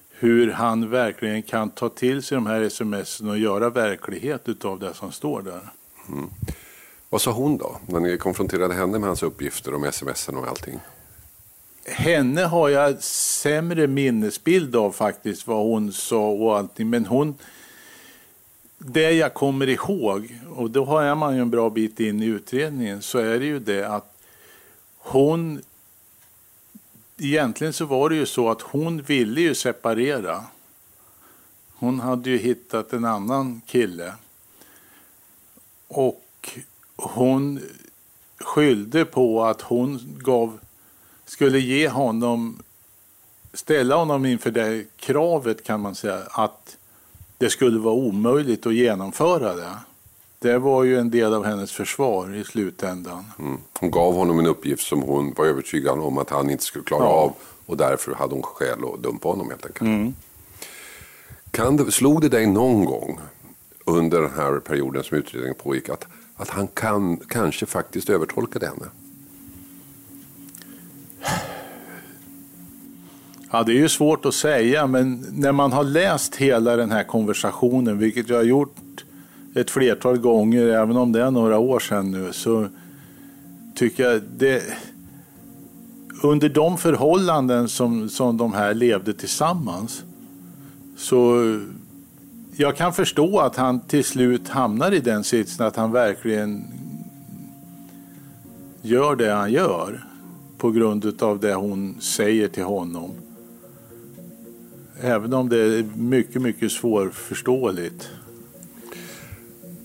hur 0.10 0.52
han 0.52 0.90
verkligen 0.90 1.44
kan 1.44 1.70
ta 1.70 1.90
till 1.90 2.24
sig 2.24 2.36
de 2.36 2.46
här 2.46 2.62
sms 2.62 3.20
och 3.20 3.38
göra 3.38 3.70
verklighet 3.70 4.66
av 4.66 4.80
det 4.80 4.94
som 4.94 5.12
står 5.12 5.42
där. 5.42 5.70
Mm. 6.10 6.30
Vad 7.10 7.22
sa 7.22 7.32
hon 7.32 7.58
då, 7.58 7.80
när 7.88 8.00
ni 8.00 8.18
konfronterade 8.18 8.74
henne 8.74 9.00
med 9.00 9.08
hans 9.08 9.24
uppgifter 9.24 9.74
om 9.74 9.92
smsen 9.92 10.38
och 10.38 10.48
allting? 10.48 10.80
Henne 11.86 12.42
har 12.42 12.70
jag 12.70 13.04
sämre 13.04 13.88
minnesbild 13.88 14.76
av 14.76 14.92
faktiskt 14.92 15.48
vad 15.48 15.66
hon 15.66 15.94
sa 15.94 16.28
och 16.28 16.58
allting. 16.58 16.90
Men 16.90 17.06
hon, 17.06 17.36
det 18.78 19.12
jag 19.12 19.34
kommer 19.34 19.70
ihåg, 19.70 20.40
och 20.56 20.72
då 20.72 20.86
har 20.86 21.16
man 21.16 21.36
ju 21.36 21.42
en 21.42 21.50
bra 21.50 21.70
bit 21.70 22.00
in 22.00 22.24
i 22.24 22.26
utredningen, 22.26 23.02
så 23.02 23.18
är 23.18 23.40
det 23.40 23.46
ju 23.46 23.60
det 23.60 23.88
att 23.88 24.18
hon, 24.98 25.62
egentligen 27.18 27.74
så 27.74 27.86
var 27.86 28.10
det 28.10 28.16
ju 28.16 28.26
så 28.26 28.50
att 28.50 28.62
hon 28.62 29.02
ville 29.02 29.42
ju 29.42 29.56
separera. 29.56 30.44
Hon 31.76 32.00
hade 32.00 32.30
ju 32.30 32.38
hittat 32.38 32.94
en 32.94 33.06
annan 33.06 33.62
kille. 33.66 34.14
Och 35.88 36.60
hon 36.96 37.62
skyllde 38.38 39.06
på 39.06 39.46
att 39.46 39.62
hon 39.62 40.00
gav, 40.18 40.60
skulle 41.26 41.60
ge 41.60 41.90
honom, 41.90 42.60
ställa 43.54 43.96
honom 43.96 44.26
inför 44.26 44.52
det 44.52 44.86
kravet 44.98 45.64
kan 45.64 45.82
man 45.82 45.96
säga, 45.96 46.20
att 46.32 46.78
det 47.38 47.50
skulle 47.50 47.80
vara 47.80 47.94
omöjligt 47.96 48.66
att 48.66 48.74
genomföra 48.74 49.56
det. 49.56 49.78
Det 50.40 50.58
var 50.58 50.84
ju 50.84 51.00
en 51.00 51.12
del 51.12 51.34
av 51.34 51.46
hennes 51.46 51.72
försvar 51.72 52.36
i 52.36 52.44
slutändan. 52.44 53.26
Mm. 53.40 53.58
Hon 53.80 53.92
gav 53.92 54.14
honom 54.14 54.40
en 54.40 54.46
uppgift 54.46 54.84
som 54.88 55.02
hon 55.02 55.34
var 55.38 55.46
övertygad 55.46 56.00
om 56.00 56.18
att 56.18 56.30
han 56.30 56.50
inte 56.50 56.64
skulle 56.64 56.86
klara 56.86 57.04
Ja. 57.04 57.10
av 57.10 57.34
och 57.66 57.78
därför 57.78 58.14
hade 58.16 58.34
hon 58.34 58.44
skäl 58.44 58.80
att 58.94 59.04
dumpa 59.04 59.28
honom 59.28 59.50
helt 59.50 59.66
enkelt. 59.66 60.16
Kan 61.52 61.78
det, 61.78 61.92
slog 61.92 62.22
det 62.22 62.30
dig 62.30 62.48
någon 62.48 62.86
gång 62.86 63.20
under 63.86 64.22
den 64.22 64.32
här 64.36 64.60
perioden 64.60 65.04
som 65.04 65.18
utredningen 65.18 65.56
pågick 65.64 65.90
att, 65.90 66.06
att 66.36 66.50
han 66.50 66.68
kan, 66.68 67.18
kanske 67.18 67.66
faktiskt 67.66 68.10
övertolkade 68.10 68.68
henne? 68.68 68.86
Ja, 73.52 73.64
det 73.64 73.72
är 73.72 73.78
ju 73.78 73.90
svårt 73.90 74.26
att 74.26 74.34
säga, 74.34 74.88
men 74.88 75.26
när 75.32 75.52
man 75.52 75.72
har 75.72 75.84
läst 75.84 76.36
hela 76.36 76.76
den 76.76 76.92
här 76.92 77.04
konversationen, 77.04 77.98
vilket 77.98 78.30
jag 78.30 78.38
har 78.38 78.44
gjort 78.44 79.06
ett 79.56 79.72
flertal 79.72 80.18
gånger, 80.18 80.68
även 80.68 80.98
om 80.98 81.12
det 81.12 81.22
är 81.22 81.32
några 81.32 81.58
år 81.58 81.80
sedan 81.80 82.12
nu, 82.12 82.34
så 82.34 82.68
tycker 83.76 84.04
jag 84.04 84.22
det... 84.38 84.64
Under 86.24 86.50
de 86.50 86.78
förhållanden 86.78 87.70
som, 87.70 88.10
som 88.10 88.38
de 88.38 88.54
här 88.54 88.74
levde 88.74 89.14
tillsammans, 89.14 90.04
så 90.98 91.42
jag 92.56 92.78
kan 92.78 92.94
förstå 92.94 93.40
att 93.40 93.56
han 93.56 93.80
till 93.80 94.04
slut 94.04 94.50
hamnar 94.50 94.92
i 94.92 95.00
den 95.00 95.24
sitsen 95.24 95.66
att 95.66 95.76
han 95.76 95.92
verkligen 95.92 96.64
gör 98.82 99.16
det 99.16 99.32
han 99.32 99.52
gör 99.52 100.06
på 100.58 100.72
grund 100.72 101.24
av 101.24 101.40
det 101.40 101.54
hon 101.54 102.02
säger 102.02 102.48
till 102.48 102.64
honom. 102.64 103.12
Även 105.02 105.34
om 105.34 105.50
det 105.50 105.58
är 105.58 105.86
mycket, 105.96 106.42
mycket 106.42 106.72
svårförståeligt. 106.72 108.10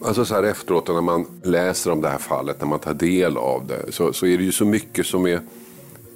Alltså 0.05 0.25
så 0.25 0.35
här 0.35 0.43
efteråt 0.43 0.89
när 0.89 1.01
man 1.01 1.27
läser 1.43 1.91
om 1.91 2.01
det 2.01 2.09
här 2.09 2.19
fallet, 2.19 2.61
när 2.61 2.69
man 2.69 2.79
tar 2.79 2.95
del 2.95 3.37
av 3.37 3.67
det, 3.67 3.93
så, 3.93 4.13
så 4.13 4.27
är 4.27 4.39
det 4.39 4.45
ju 4.45 4.53
så 4.53 4.65
mycket 4.65 5.07
som 5.07 5.27
är 5.27 5.41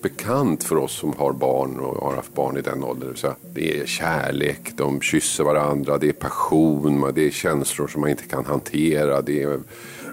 bekant 0.03 0.65
för 0.65 0.77
oss 0.77 0.99
som 0.99 1.13
har 1.13 1.33
barn 1.33 1.81
och 1.81 1.97
har 1.97 2.17
haft 2.17 2.35
barn 2.35 2.57
i 2.57 2.61
den 2.61 2.85
åldern. 2.85 3.15
Det, 3.23 3.35
det 3.55 3.81
är 3.81 3.87
kärlek, 3.87 4.73
de 4.77 5.01
kysser 5.01 5.45
varandra, 5.45 5.99
det 5.99 6.09
är 6.09 6.13
passion, 6.13 7.13
det 7.15 7.27
är 7.27 7.31
känslor 7.31 7.87
som 7.87 8.01
man 8.01 8.11
inte 8.11 8.25
kan 8.25 8.45
hantera, 8.45 9.23
det 9.23 9.43
är 9.43 9.61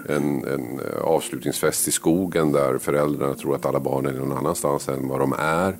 en, 0.08 0.44
en 0.44 0.80
avslutningsfest 1.04 1.88
i 1.88 1.90
skogen 1.90 2.52
där 2.52 2.78
föräldrarna 2.78 3.34
tror 3.34 3.54
att 3.54 3.66
alla 3.66 3.80
barn 3.80 4.06
är 4.06 4.12
någon 4.12 4.38
annanstans 4.38 4.88
än 4.88 5.08
vad 5.08 5.20
de 5.20 5.34
är. 5.38 5.76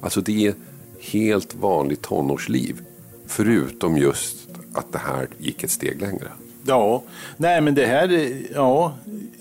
Alltså 0.00 0.20
det 0.20 0.46
är 0.46 0.54
helt 1.00 1.54
vanligt 1.54 2.02
tonårsliv. 2.02 2.80
Förutom 3.26 3.96
just 3.96 4.48
att 4.72 4.92
det 4.92 4.98
här 4.98 5.28
gick 5.38 5.64
ett 5.64 5.70
steg 5.70 6.00
längre. 6.00 6.28
Ja, 6.66 7.02
nej 7.36 7.60
men 7.60 7.74
det 7.74 7.86
här, 7.86 8.32
ja, 8.54 8.94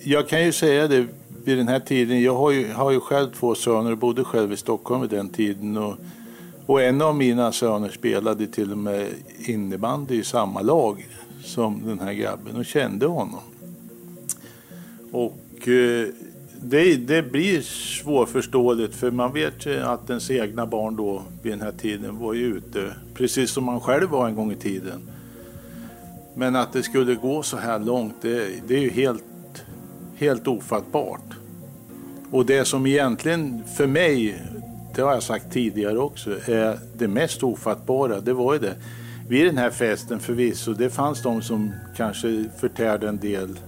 jag 0.03 0.27
kan 0.27 0.45
ju 0.45 0.51
säga 0.51 0.87
det 0.87 1.07
vid 1.43 1.57
den 1.57 1.67
här 1.67 1.79
tiden. 1.79 2.21
Jag 2.21 2.35
har 2.35 2.51
ju, 2.51 2.71
har 2.71 2.91
ju 2.91 2.99
själv 2.99 3.31
två 3.39 3.55
söner 3.55 3.91
och 3.91 3.97
bodde 3.97 4.23
själv 4.23 4.53
i 4.53 4.57
Stockholm 4.57 5.01
vid 5.01 5.09
den 5.09 5.29
tiden. 5.29 5.77
Och, 5.77 5.95
och 6.65 6.81
en 6.81 7.01
av 7.01 7.15
mina 7.15 7.51
söner 7.51 7.89
spelade 7.89 8.47
till 8.47 8.71
och 8.71 8.77
med 8.77 9.07
innebandy 9.45 10.19
i 10.19 10.23
samma 10.23 10.61
lag 10.61 11.07
som 11.43 11.81
den 11.85 11.99
här 11.99 12.13
grabben 12.13 12.55
och 12.55 12.65
kände 12.65 13.05
honom. 13.05 13.39
Och 15.13 15.67
eh, 15.67 16.07
det, 16.61 16.95
det 16.95 17.31
blir 17.31 17.61
svårförståeligt 17.61 18.95
för 18.95 19.11
man 19.11 19.33
vet 19.33 19.65
ju 19.65 19.79
att 19.79 20.09
ens 20.09 20.31
egna 20.31 20.65
barn 20.65 20.95
då 20.95 21.23
vid 21.41 21.53
den 21.53 21.61
här 21.61 21.71
tiden 21.71 22.19
var 22.19 22.33
ju 22.33 22.45
ute 22.45 22.93
precis 23.13 23.51
som 23.51 23.63
man 23.63 23.79
själv 23.79 24.09
var 24.09 24.27
en 24.27 24.35
gång 24.35 24.51
i 24.51 24.55
tiden. 24.55 25.01
Men 26.35 26.55
att 26.55 26.73
det 26.73 26.83
skulle 26.83 27.15
gå 27.15 27.43
så 27.43 27.57
här 27.57 27.79
långt 27.79 28.15
det, 28.21 28.67
det 28.67 28.75
är 28.75 28.79
ju 28.79 28.89
helt, 28.89 29.23
helt 30.15 30.47
ofattbart. 30.47 31.33
Och 32.31 32.45
det 32.45 32.65
som 32.65 32.85
egentligen 32.85 33.63
för 33.77 33.87
mig, 33.87 34.41
det 34.95 35.01
har 35.01 35.13
jag 35.13 35.23
sagt 35.23 35.51
tidigare 35.51 35.97
också, 35.97 36.31
är 36.45 36.79
det 36.97 37.07
mest 37.07 37.43
ofattbara, 37.43 38.19
det 38.19 38.33
var 38.33 38.53
ju 38.53 38.59
det. 38.59 38.75
Vid 39.27 39.45
den 39.45 39.57
här 39.57 39.71
festen 39.71 40.19
förvisso, 40.19 40.73
det 40.73 40.89
fanns 40.89 41.21
de 41.21 41.41
som 41.41 41.73
kanske 41.95 42.45
förtärde 42.59 43.09
en 43.09 43.17
del 43.17 43.59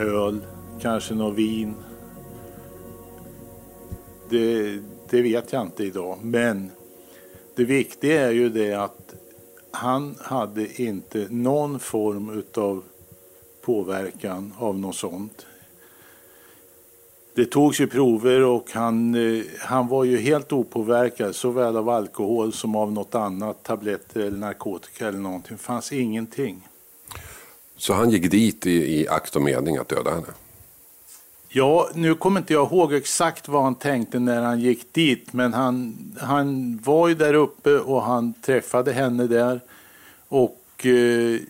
öl, 0.00 0.40
kanske 0.80 1.14
något 1.14 1.34
vin. 1.34 1.74
Det, 4.30 4.78
det 5.10 5.22
vet 5.22 5.52
jag 5.52 5.62
inte 5.62 5.84
idag, 5.84 6.18
men 6.22 6.70
det 7.56 7.64
viktiga 7.64 8.26
är 8.26 8.30
ju 8.30 8.48
det 8.48 8.74
att 8.74 9.14
han 9.70 10.16
hade 10.20 10.82
inte 10.82 11.26
någon 11.30 11.80
form 11.80 12.38
utav 12.38 12.82
påverkan 13.62 14.54
av 14.58 14.78
något 14.78 14.96
sånt. 14.96 15.46
Det 17.34 17.46
togs 17.46 17.80
ju 17.80 17.86
prover 17.86 18.44
och 18.44 18.70
han, 18.72 19.14
eh, 19.14 19.44
han 19.58 19.88
var 19.88 20.04
ju 20.04 20.18
helt 20.18 20.52
opåverkad 20.52 21.34
såväl 21.34 21.76
av 21.76 21.88
alkohol 21.88 22.52
som 22.52 22.76
av 22.76 22.92
något 22.92 23.14
annat, 23.14 23.62
tabletter 23.62 24.20
eller 24.20 24.38
narkotika 24.38 25.08
eller 25.08 25.18
någonting. 25.18 25.56
Det 25.56 25.62
fanns 25.62 25.92
ingenting. 25.92 26.68
Så 27.80 27.94
han 27.94 28.10
gick 28.10 28.30
dit 28.30 28.66
i, 28.66 29.00
i 29.00 29.08
akt 29.08 29.36
och 29.36 29.42
mening 29.42 29.76
att 29.76 29.88
döda 29.88 30.10
henne? 30.10 30.26
Ja, 31.48 31.90
nu 31.94 32.14
kommer 32.14 32.40
inte 32.40 32.52
jag 32.52 32.72
ihåg 32.72 32.94
exakt 32.94 33.48
vad 33.48 33.62
han 33.62 33.74
tänkte 33.74 34.18
när 34.18 34.42
han 34.42 34.60
gick 34.60 34.92
dit, 34.92 35.32
men 35.32 35.52
han, 35.52 35.96
han 36.20 36.78
var 36.84 37.08
ju 37.08 37.14
där 37.14 37.34
uppe 37.34 37.78
och 37.78 38.02
han 38.02 38.32
träffade 38.32 38.92
henne 38.92 39.26
där. 39.26 39.60
Och 40.28 40.86
eh, 40.86 41.40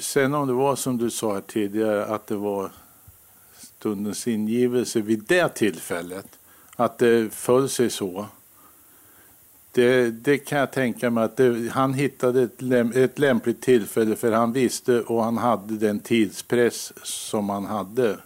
sen 0.00 0.34
om 0.34 0.46
det 0.48 0.54
var 0.54 0.76
som 0.76 0.98
du 0.98 1.10
sa 1.10 1.34
här 1.34 1.40
tidigare, 1.40 2.04
att 2.04 2.26
det 2.26 2.36
var 2.36 2.70
stundens 3.58 4.28
ingivelse 4.28 5.00
vid 5.00 5.24
det 5.28 5.48
tillfället, 5.48 6.26
att 6.76 6.98
det 6.98 7.34
föll 7.34 7.68
sig 7.68 7.90
så. 7.90 8.26
Det, 9.74 10.10
det 10.10 10.38
kan 10.38 10.58
jag 10.58 10.72
tänka 10.72 11.10
mig 11.10 11.24
att 11.24 11.36
det, 11.36 11.70
han 11.72 11.94
hittade 11.94 12.42
ett, 12.42 12.62
läm, 12.62 12.92
ett 12.94 13.18
lämpligt 13.18 13.60
tillfälle 13.60 14.16
för 14.16 14.32
han 14.32 14.52
visste 14.52 15.00
och 15.00 15.24
han 15.24 15.38
hade 15.38 15.74
den 15.74 16.00
tidspress 16.00 16.92
som 17.02 17.50
han 17.50 17.64
hade. 17.64 18.16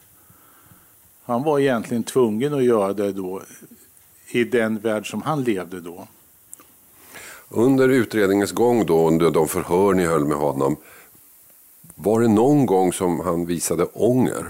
Han 1.24 1.42
var 1.42 1.58
egentligen 1.58 2.02
tvungen 2.02 2.54
att 2.54 2.64
göra 2.64 2.92
det 2.92 3.12
då 3.12 3.42
i 4.28 4.44
den 4.44 4.78
värld 4.78 5.10
som 5.10 5.22
han 5.22 5.44
levde 5.44 5.80
då. 5.80 6.08
Under 7.48 7.88
utredningens 7.88 8.52
gång 8.52 8.86
då, 8.86 9.08
under 9.08 9.30
de 9.30 9.48
förhör 9.48 9.94
ni 9.94 10.04
höll 10.06 10.24
med 10.24 10.36
honom, 10.36 10.76
var 11.94 12.20
det 12.20 12.28
någon 12.28 12.66
gång 12.66 12.92
som 12.92 13.20
han 13.20 13.46
visade 13.46 13.84
ånger? 13.84 14.46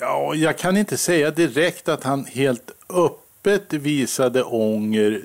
Ja, 0.00 0.34
jag 0.34 0.58
kan 0.58 0.76
inte 0.76 0.96
säga 0.96 1.30
direkt 1.30 1.88
att 1.88 2.04
han 2.04 2.24
helt 2.24 2.70
öppet 2.88 3.72
visade 3.72 4.42
ånger. 4.42 5.22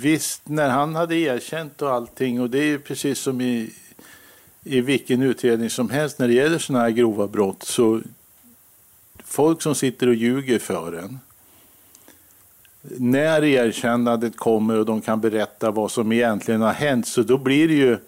Visst, 0.00 0.48
när 0.48 0.68
han 0.68 0.94
hade 0.94 1.16
erkänt 1.16 1.82
och 1.82 1.90
allting, 1.90 2.40
och 2.40 2.50
det 2.50 2.58
är 2.58 2.78
precis 2.78 3.18
som 3.18 3.40
i, 3.40 3.70
i 4.64 4.80
vilken 4.80 5.22
utredning 5.22 5.70
som 5.70 5.90
helst 5.90 6.18
när 6.18 6.28
det 6.28 6.34
gäller 6.34 6.58
sådana 6.58 6.84
här 6.84 6.90
grova 6.90 7.26
brott, 7.26 7.62
så 7.62 8.00
folk 9.24 9.62
som 9.62 9.74
sitter 9.74 10.06
och 10.06 10.14
ljuger 10.14 10.58
för 10.58 10.92
en, 10.92 11.18
när 12.82 13.44
erkännandet 13.44 14.36
kommer 14.36 14.78
och 14.78 14.86
de 14.86 15.00
kan 15.00 15.20
berätta 15.20 15.70
vad 15.70 15.90
som 15.90 16.12
egentligen 16.12 16.60
har 16.60 16.72
hänt, 16.72 17.06
så 17.06 17.22
då 17.22 17.38
blir 17.38 17.68
det 17.68 17.74
ju 17.74 17.98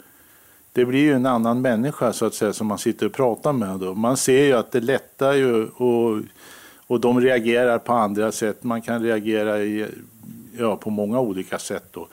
det 0.73 0.85
blir 0.85 1.01
ju 1.01 1.13
en 1.13 1.27
annan 1.27 1.61
människa 1.61 2.13
så 2.13 2.27
att 2.27 2.35
säga 2.35 2.53
som 2.53 2.67
man 2.67 2.79
sitter 2.79 3.07
och 3.07 3.13
pratar 3.13 3.53
med. 3.53 3.81
Då. 3.81 3.95
Man 3.95 4.17
ser 4.17 4.45
ju 4.45 4.53
att 4.53 4.73
det 4.73 4.81
lättar 4.81 5.33
ju 5.33 5.67
och, 5.67 6.23
och 6.87 7.01
de 7.01 7.21
reagerar 7.21 7.79
på 7.79 7.93
andra 7.93 8.33
sätt. 8.33 8.65
Man 8.65 8.83
kan 8.83 9.03
reagera 9.03 9.63
i, 9.63 9.87
ja, 10.59 10.77
på 10.77 10.91
många 10.91 11.21
olika 11.21 11.59
sätt. 11.59 11.85
Då. 11.91 12.09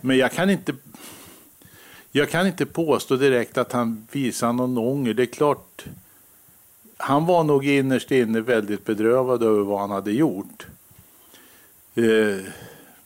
Men 0.00 0.16
jag 0.16 0.32
kan 0.32 0.50
inte 0.50 0.74
jag 2.10 2.30
kan 2.30 2.46
inte 2.46 2.66
påstå 2.66 3.16
direkt 3.16 3.58
att 3.58 3.72
han 3.72 4.06
visar 4.12 4.52
någon 4.52 4.78
ånger. 4.78 5.14
Det 5.14 5.22
är 5.22 5.26
klart, 5.26 5.84
han 6.96 7.26
var 7.26 7.44
nog 7.44 7.66
innerst 7.66 8.10
inne 8.10 8.40
väldigt 8.40 8.84
bedrövad 8.84 9.42
över 9.42 9.62
vad 9.62 9.80
han 9.80 9.90
hade 9.90 10.12
gjort. 10.12 10.66
Eh, 11.94 12.52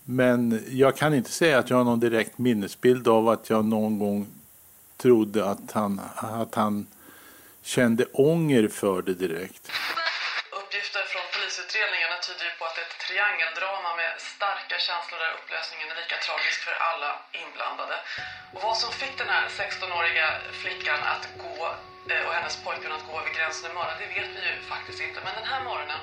men 0.05 0.65
jag 0.71 0.97
kan 0.97 1.15
inte 1.15 1.31
säga 1.31 1.59
att 1.59 1.71
jag 1.71 1.77
har 1.77 1.85
någon 1.85 2.01
direkt 2.01 2.39
minnesbild 2.39 3.09
av 3.09 3.29
att 3.29 3.51
jag 3.51 3.65
någon 3.65 3.99
gång 3.99 4.27
trodde 4.97 5.45
att 5.45 5.73
han, 5.73 6.01
att 6.17 6.55
han 6.55 6.87
kände 7.63 8.05
ånger 8.05 8.69
för 8.69 9.03
det 9.03 9.15
direkt. 9.15 9.65
Uppgifter 10.61 11.03
från 11.13 11.27
polisutredningarna 11.35 12.17
tyder 12.27 12.45
ju 12.45 12.55
på 12.59 12.65
att 12.65 12.77
det 12.77 12.83
ett 12.83 13.00
triangeldrama 13.11 13.91
med 14.01 14.11
starka 14.35 14.77
känslor 14.89 15.19
där 15.25 15.33
upplösningen 15.39 15.87
är 15.93 15.97
lika 16.03 16.19
tragisk 16.27 16.59
för 16.67 16.75
alla 16.89 17.11
inblandade. 17.43 17.97
Och 18.55 18.61
vad 18.69 18.77
som 18.83 18.91
fick 19.03 19.15
den 19.23 19.31
här 19.35 19.45
16-åriga 19.61 20.27
flickan 20.63 21.01
att 21.15 21.25
gå 21.45 21.61
eh, 22.11 22.23
och 22.27 22.33
hennes 22.39 22.55
pojkvän 22.65 22.93
att 22.99 23.07
gå 23.09 23.15
över 23.21 23.33
gränsen 23.37 23.65
i 23.71 23.73
morgon, 23.79 23.97
det 24.03 24.09
vet 24.17 24.31
vi 24.37 24.41
ju 24.49 24.55
faktiskt 24.75 25.01
inte. 25.07 25.19
Men 25.27 25.33
den 25.41 25.49
här 25.53 25.61
morgonen 25.69 26.01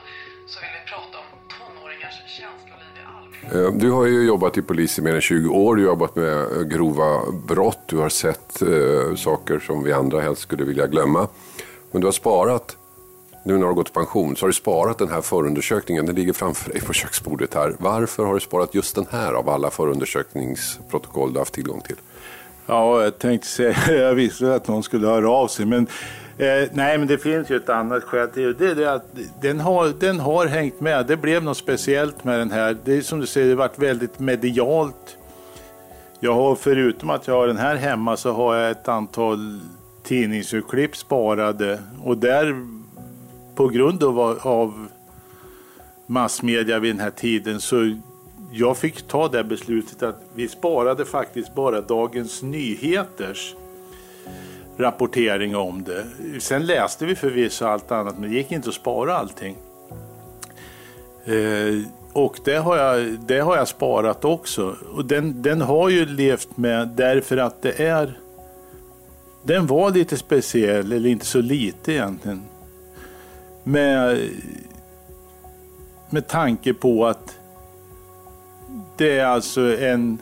så 0.52 0.56
vill 0.62 0.74
vi 0.78 0.82
prata 0.94 1.16
om 1.24 1.30
tonåringars 1.56 2.18
känsloliv 2.38 2.92
i 3.02 3.04
allmänhet. 3.16 3.52
Eh, 3.56 3.70
du 3.84 3.90
har 3.98 4.06
ju 4.14 4.20
jobbat 4.34 4.54
i 4.60 4.62
polis 4.70 4.92
i 5.00 5.02
mer 5.08 5.16
än 5.20 5.28
20 5.32 5.50
år, 5.66 5.72
du 5.76 5.82
har 5.84 5.92
jobbat 5.94 6.14
med 6.24 6.36
eh, 6.54 6.64
grova 6.74 7.10
brott, 7.50 7.84
du 7.92 7.98
har 8.06 8.12
sett 8.26 8.50
eh, 8.62 9.10
saker 9.28 9.56
som 9.68 9.78
vi 9.88 9.92
andra 10.02 10.18
helst 10.28 10.42
skulle 10.48 10.64
vilja 10.72 10.88
glömma. 10.94 11.22
Men 11.92 12.02
du 12.02 12.08
har 12.08 12.18
sparat 12.24 12.68
nu 13.48 13.54
när 13.54 13.60
du 13.60 13.66
har 13.66 13.74
gått 13.74 13.90
i 13.90 13.94
pension 13.94 14.36
så 14.36 14.44
har 14.46 14.48
du 14.48 14.54
sparat 14.54 14.98
den 14.98 15.10
här 15.10 15.22
förundersökningen. 15.22 16.06
Den 16.06 16.16
ligger 16.16 16.34
framför 16.34 16.72
dig 16.72 16.82
på 16.82 16.94
köksbordet 16.94 17.54
här. 17.54 17.76
Varför 17.80 18.26
har 18.26 18.34
du 18.34 18.40
sparat 18.40 18.76
just 18.76 18.96
den 18.96 19.06
här 19.10 19.34
av 19.34 19.50
alla 19.50 19.70
förundersökningsprotokoll 19.70 21.30
du 21.30 21.36
har 21.36 21.42
haft 21.42 21.54
tillgång 21.54 21.82
till? 21.82 21.96
Ja, 22.66 23.04
jag 23.04 23.20
tänkte 23.20 23.48
säga, 23.48 23.76
jag 23.88 24.14
visste 24.14 24.56
att 24.56 24.68
någon 24.68 24.84
skulle 24.84 25.08
höra 25.08 25.30
av 25.30 25.48
sig. 25.48 25.66
Men, 25.66 25.88
eh, 26.38 26.70
nej, 26.74 26.98
men 26.98 27.08
det 27.08 27.18
finns 27.18 27.50
ju 27.50 27.56
ett 27.56 27.70
annat 27.70 28.04
skäl 28.04 28.28
till 28.28 28.58
det. 28.58 28.74
det 28.74 28.86
är 28.86 28.96
att 28.96 29.06
den 29.42 29.60
har, 29.60 29.94
den 30.00 30.20
har 30.20 30.46
hängt 30.46 30.82
med. 30.82 31.06
Det 31.06 31.18
blev 31.18 31.44
något 31.44 31.58
speciellt 31.58 32.24
med 32.24 32.40
den 32.40 32.52
här. 32.52 32.78
Det 32.84 32.98
är 32.98 33.02
som 33.02 33.20
du 33.20 33.28
säger, 33.28 33.48
det 33.48 33.54
har 33.54 33.58
varit 33.58 33.80
väldigt 33.80 34.20
medialt. 34.20 35.18
Jag 36.20 36.34
har 36.34 36.56
förutom 36.56 37.10
att 37.10 37.28
jag 37.28 37.34
har 37.34 37.48
den 37.48 37.58
här 37.58 37.76
hemma 37.76 38.18
så 38.18 38.32
har 38.32 38.56
jag 38.56 38.72
ett 38.72 38.88
antal 38.88 39.60
tidningsurklipp 40.04 40.98
sparade. 40.98 41.80
Och 42.04 42.18
där 42.18 42.56
på 43.58 43.68
grund 43.68 44.04
av, 44.04 44.20
av 44.42 44.88
massmedia 46.06 46.80
vid 46.80 46.96
den 46.96 47.00
här 47.00 47.12
tiden 47.12 47.62
så 47.62 47.96
jag 48.52 48.78
fick 48.78 49.08
ta 49.08 49.28
det 49.28 49.44
beslutet 49.44 50.04
att 50.04 50.22
vi 50.36 50.48
sparade 50.48 51.06
faktiskt 51.06 51.56
bara 51.56 51.82
Dagens 51.82 52.44
Nyheters 52.44 53.56
rapportering 54.78 55.56
om 55.56 55.84
det. 55.84 56.06
Sen 56.40 56.66
läste 56.66 57.06
vi 57.06 57.16
förvisso 57.16 57.66
allt 57.66 57.92
annat 57.92 58.20
men 58.20 58.30
det 58.30 58.36
gick 58.36 58.52
inte 58.52 58.70
att 58.70 58.76
spara 58.76 59.18
allting. 59.18 59.56
Eh, 61.26 61.82
och 62.14 62.40
det 62.44 62.56
har, 62.56 62.78
jag, 62.78 63.20
det 63.20 63.40
har 63.40 63.58
jag 63.58 63.68
sparat 63.68 64.26
också. 64.26 64.76
Och 64.94 65.06
den, 65.06 65.42
den 65.42 65.62
har 65.62 65.90
ju 65.90 66.06
levt 66.06 66.58
med 66.58 66.88
därför 66.88 67.38
att 67.38 67.62
det 67.62 67.84
är 67.84 68.20
den 69.44 69.68
var 69.68 69.92
lite 69.92 70.18
speciell, 70.18 70.92
eller 70.92 71.10
inte 71.10 71.26
så 71.26 71.42
lite 71.42 71.94
egentligen 71.94 72.42
med, 73.68 74.30
med 76.10 76.28
tanke 76.28 76.74
på 76.74 77.08
att 77.08 77.40
det 78.98 79.20
är 79.20 79.26
alltså 79.26 79.78
en, 79.78 80.22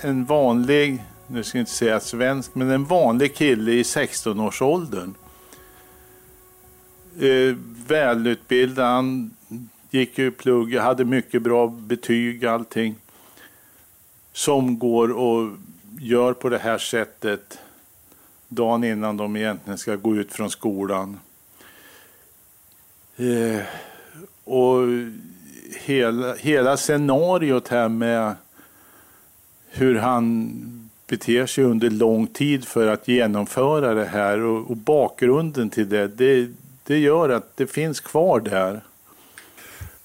en 0.00 0.24
vanlig, 0.24 1.04
nu 1.26 1.42
ska 1.42 1.58
jag 1.58 1.62
inte 1.62 1.72
säga 1.72 2.00
svensk, 2.00 2.54
men 2.54 2.70
en 2.70 2.84
vanlig 2.84 3.34
kille 3.34 3.72
i 3.72 3.82
16-årsåldern 3.82 5.14
Eh, 7.20 7.56
välutbildad, 7.86 8.86
han 8.86 9.30
gick 9.90 10.18
ju 10.18 10.30
plugg, 10.30 10.74
hade 10.74 11.04
mycket 11.04 11.42
bra 11.42 11.66
betyg 11.66 12.46
allting. 12.46 12.94
Som 14.32 14.78
går 14.78 15.12
och 15.12 15.50
gör 16.00 16.32
på 16.32 16.48
det 16.48 16.58
här 16.58 16.78
sättet 16.78 17.58
dagen 18.48 18.84
innan 18.84 19.16
de 19.16 19.36
egentligen 19.36 19.78
ska 19.78 19.96
gå 19.96 20.16
ut 20.16 20.32
från 20.32 20.50
skolan. 20.50 21.20
Eh, 23.16 23.62
och 24.44 24.82
hela, 25.84 26.34
hela 26.34 26.76
scenariot 26.76 27.68
här 27.68 27.88
med 27.88 28.34
hur 29.68 29.94
han 29.94 30.50
beter 31.06 31.46
sig 31.46 31.64
under 31.64 31.90
lång 31.90 32.26
tid 32.26 32.64
för 32.64 32.86
att 32.86 33.08
genomföra 33.08 33.94
det 33.94 34.04
här 34.04 34.40
och, 34.40 34.70
och 34.70 34.76
bakgrunden 34.76 35.70
till 35.70 35.88
det, 35.88 36.08
det, 36.08 36.48
det 36.84 36.98
gör 36.98 37.28
att 37.28 37.56
det 37.56 37.66
finns 37.66 38.00
kvar 38.00 38.40
där. 38.40 38.80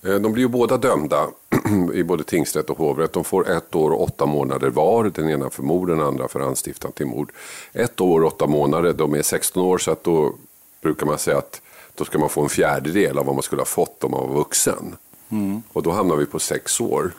Eh, 0.06 0.15
de 0.15 0.34
blir 0.34 0.43
ju 0.43 0.50
båda 0.50 0.78
dömda 0.78 1.28
i 1.93 2.04
både 2.04 2.24
tingsrätt 2.24 2.69
och 2.69 2.78
hovrätt. 2.78 3.13
De 3.13 3.24
får 3.24 3.50
ett 3.52 3.76
år 3.76 3.91
och 3.91 4.04
åtta 4.04 4.26
månader 4.26 4.69
var. 4.69 5.04
Den 5.04 5.30
ena 5.30 5.50
för 5.50 5.63
mord, 5.63 5.89
den 5.89 6.02
andra 6.02 6.28
för 6.28 6.39
anstiftan 6.39 6.91
till 6.91 7.06
mord. 7.06 7.32
Ett 7.74 8.02
år 8.02 8.21
och 8.21 8.28
åtta 8.28 8.47
månader, 8.47 8.93
de 8.93 9.15
är 9.15 9.21
16 9.21 9.63
år 9.63 9.78
så 9.78 9.91
att 9.91 10.04
då 10.04 10.36
brukar 10.82 11.06
man 11.06 11.17
säga 11.17 11.38
att 11.38 11.62
då 11.96 12.06
ska 12.06 12.20
man 12.20 12.30
få 12.30 12.44
en 12.44 12.50
fjärdedel 12.50 13.18
av 13.18 13.26
vad 13.26 13.36
man 13.36 13.44
skulle 13.44 13.62
ha 13.62 13.66
fått 13.66 14.04
om 14.04 14.12
man 14.12 14.28
var 14.28 14.36
vuxen. 14.36 14.96
Mm. 15.30 15.64
Och 15.74 15.84
då 15.84 15.92
hamnar 15.92 16.16
vi 16.16 16.26
på 16.26 16.40
sex 16.40 16.82
år. 16.82 17.12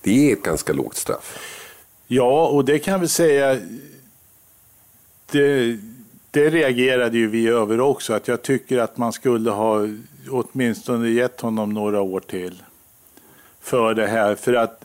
Det 0.00 0.30
är 0.30 0.32
ett 0.32 0.42
ganska 0.42 0.72
lågt 0.72 0.96
straff. 0.96 1.38
Ja, 2.06 2.46
och 2.46 2.64
det 2.64 2.78
kan 2.78 3.00
vi 3.00 3.08
säga, 3.08 3.60
det, 5.30 5.78
det 6.30 6.50
reagerade 6.50 7.18
ju 7.18 7.28
vi 7.28 7.48
över 7.48 7.80
också, 7.80 8.14
att 8.14 8.28
jag 8.28 8.42
tycker 8.42 8.78
att 8.78 8.96
man 8.96 9.12
skulle 9.12 9.50
ha 9.50 9.88
åtminstone 10.30 11.08
gett 11.08 11.40
honom 11.40 11.70
några 11.70 12.00
år 12.00 12.20
till 12.20 12.62
för 13.60 13.94
det 13.94 14.06
här. 14.06 14.34
För 14.34 14.54
att 14.54 14.84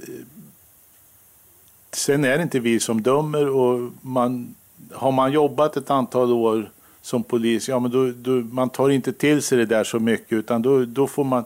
sen 1.92 2.26
är 2.26 2.38
det 2.38 2.44
inte 2.44 2.60
vi 2.60 2.80
som 2.80 3.02
dömer 3.02 3.50
och 3.50 3.92
man, 4.02 4.56
har 4.92 5.12
man 5.12 5.32
jobbat 5.32 5.78
ett 5.78 5.90
antal 5.90 6.32
år 6.32 6.72
som 7.02 7.24
polis, 7.24 7.70
ja 7.70 7.80
men 7.80 7.92
då, 7.92 8.12
då, 8.12 8.32
man 8.32 8.70
tar 8.70 8.90
inte 8.90 9.14
till 9.14 9.42
sig 9.42 9.58
det 9.58 9.66
där 9.66 9.84
så 9.84 10.00
mycket 10.00 10.34
utan 10.34 10.62
då, 10.62 10.86
då 10.86 11.08
får 11.08 11.24
man, 11.24 11.44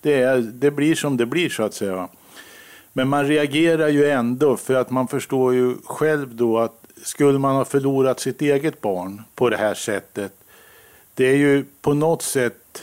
det, 0.00 0.22
är, 0.22 0.38
det 0.38 0.70
blir 0.70 0.94
som 0.94 1.16
det 1.16 1.26
blir 1.26 1.48
så 1.48 1.62
att 1.62 1.74
säga. 1.74 2.08
Men 2.92 3.08
man 3.08 3.26
reagerar 3.26 3.88
ju 3.88 4.10
ändå 4.10 4.56
för 4.56 4.74
att 4.74 4.90
man 4.90 5.08
förstår 5.08 5.54
ju 5.54 5.74
själv 5.84 6.34
då 6.34 6.58
att 6.58 6.84
skulle 7.02 7.38
man 7.38 7.56
ha 7.56 7.64
förlorat 7.64 8.20
sitt 8.20 8.42
eget 8.42 8.80
barn 8.80 9.22
på 9.34 9.50
det 9.50 9.56
här 9.56 9.74
sättet, 9.74 10.32
det 11.14 11.24
är 11.24 11.36
ju 11.36 11.64
på 11.80 11.94
något 11.94 12.22
sätt, 12.22 12.82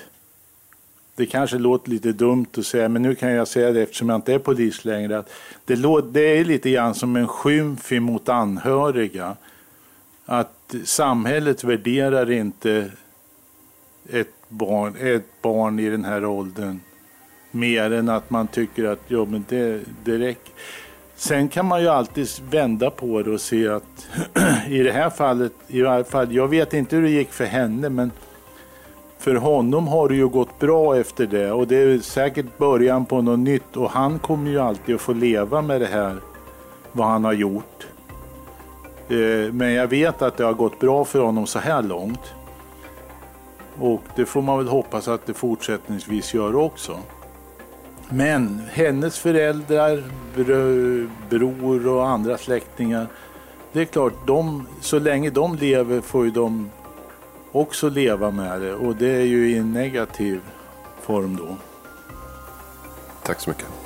det 1.16 1.26
kanske 1.26 1.58
låter 1.58 1.90
lite 1.90 2.12
dumt 2.12 2.46
att 2.58 2.66
säga, 2.66 2.90
men 2.90 3.02
nu 3.02 3.16
kan 3.16 3.32
jag 3.32 3.48
säga 3.48 3.72
det 3.72 3.82
eftersom 3.82 4.10
jag 4.10 4.18
inte 4.18 4.34
är 4.34 4.40
polis 4.40 4.86
längre, 4.86 5.18
att 5.18 5.30
det, 5.66 5.76
det 6.12 6.22
är 6.22 6.46
lite 6.46 6.70
grann 6.70 6.96
som 6.96 7.16
en 7.16 7.28
skymf 7.28 7.92
mot 7.92 8.30
anhöriga. 8.30 9.36
Att 10.26 10.76
samhället 10.86 11.64
värderar 11.64 12.32
inte 12.32 12.92
ett 14.10 14.36
barn, 14.50 14.96
ett 15.00 15.42
barn 15.42 15.80
i 15.80 15.90
den 15.90 16.06
här 16.06 16.26
åldern 16.26 16.80
mer 17.52 17.92
än 17.92 18.10
att 18.10 18.30
man 18.30 18.48
tycker 18.48 18.86
att 18.86 19.00
ja, 19.08 19.26
men 19.26 19.46
det, 19.50 19.82
det 20.04 20.18
räcker. 20.18 20.54
Sen 21.16 21.50
kan 21.50 21.66
man 21.66 21.82
ju 21.82 21.88
alltid 21.88 22.28
vända 22.50 22.90
på 22.90 23.22
det 23.22 23.32
och 23.32 23.42
se 23.42 23.68
att 23.68 24.08
i 24.68 24.84
det 24.84 24.92
här 24.92 25.10
fallet, 25.10 25.54
i 25.68 25.82
varje 25.82 26.04
fall, 26.04 26.36
jag 26.36 26.48
vet 26.48 26.74
inte 26.74 26.96
hur 26.96 27.04
det 27.04 27.10
gick 27.10 27.32
för 27.32 27.46
henne, 27.46 27.90
men 27.90 28.12
för 29.18 29.36
honom 29.36 29.88
har 29.88 30.10
det 30.10 30.16
ju 30.16 30.28
gått 30.28 30.60
bra 30.60 30.98
efter 30.98 31.28
det 31.28 31.52
och 31.52 31.68
det 31.68 31.76
är 31.76 32.00
säkert 32.00 32.58
början 32.58 33.06
på 33.06 33.22
något 33.22 33.40
nytt 33.40 33.78
och 33.78 33.92
han 33.92 34.20
kommer 34.20 34.52
ju 34.52 34.60
alltid 34.60 34.96
att 34.96 35.02
få 35.02 35.14
leva 35.14 35.62
med 35.62 35.82
det 35.82 35.88
här, 35.88 36.18
vad 36.92 37.08
han 37.08 37.24
har 37.24 37.34
gjort. 37.34 37.88
Eh, 39.12 39.54
men 39.54 39.74
jag 39.74 39.88
vet 39.88 40.22
att 40.22 40.38
det 40.38 40.44
har 40.44 40.54
gått 40.54 40.80
bra 40.80 41.06
för 41.06 41.20
honom 41.20 41.48
så 41.48 41.60
här 41.60 41.84
långt. 41.84 42.34
Och 43.80 44.02
det 44.16 44.26
får 44.26 44.42
man 44.42 44.58
väl 44.58 44.68
hoppas 44.68 45.08
att 45.08 45.26
det 45.26 45.34
fortsättningsvis 45.34 46.34
gör 46.34 46.56
också. 46.56 47.00
Men 48.10 48.62
hennes 48.72 49.20
föräldrar, 49.20 50.04
bror 51.30 51.88
och 51.88 52.08
andra 52.08 52.38
släktingar, 52.38 53.08
det 53.72 53.82
är 53.82 53.86
klart, 53.86 54.14
de, 54.28 54.68
så 54.82 55.00
länge 55.00 55.30
de 55.30 55.56
lever 55.56 56.02
får 56.02 56.26
ju 56.26 56.32
de 56.32 56.70
också 57.52 57.90
leva 57.90 58.32
med 58.32 58.62
det 58.62 58.74
och 58.74 58.96
det 58.96 59.10
är 59.10 59.26
ju 59.26 59.52
i 59.52 59.58
en 59.58 59.74
negativ 59.74 60.42
form 61.02 61.36
då. 61.36 61.56
Tack 63.24 63.40
så 63.40 63.50
mycket. 63.50 63.81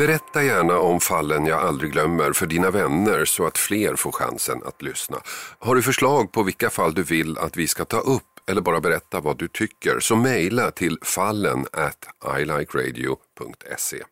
Berätta 0.00 0.42
gärna 0.42 0.78
om 0.78 1.00
fallen 1.00 1.46
jag 1.46 1.60
aldrig 1.60 1.92
glömmer 1.92 2.32
för 2.32 2.46
dina 2.46 2.70
vänner 2.70 3.24
så 3.24 3.46
att 3.46 3.58
fler 3.58 3.96
får 3.96 4.12
chansen 4.12 4.62
att 4.64 4.82
lyssna. 4.82 5.20
Har 5.58 5.74
du 5.74 5.82
förslag 5.82 6.32
på 6.32 6.42
vilka 6.42 6.70
fall 6.70 6.94
du 6.94 7.02
vill 7.02 7.38
att 7.38 7.56
vi 7.56 7.66
ska 7.66 7.84
ta 7.84 8.00
upp 8.00 8.22
eller 8.50 8.60
bara 8.60 8.80
berätta 8.80 9.20
vad 9.20 9.38
du 9.38 9.48
tycker 9.48 10.00
så 10.00 10.16
mejla 10.16 10.70
till 10.70 10.98
fallen 11.02 11.66
at 11.72 12.38
ilikeradio.se. 12.40 14.02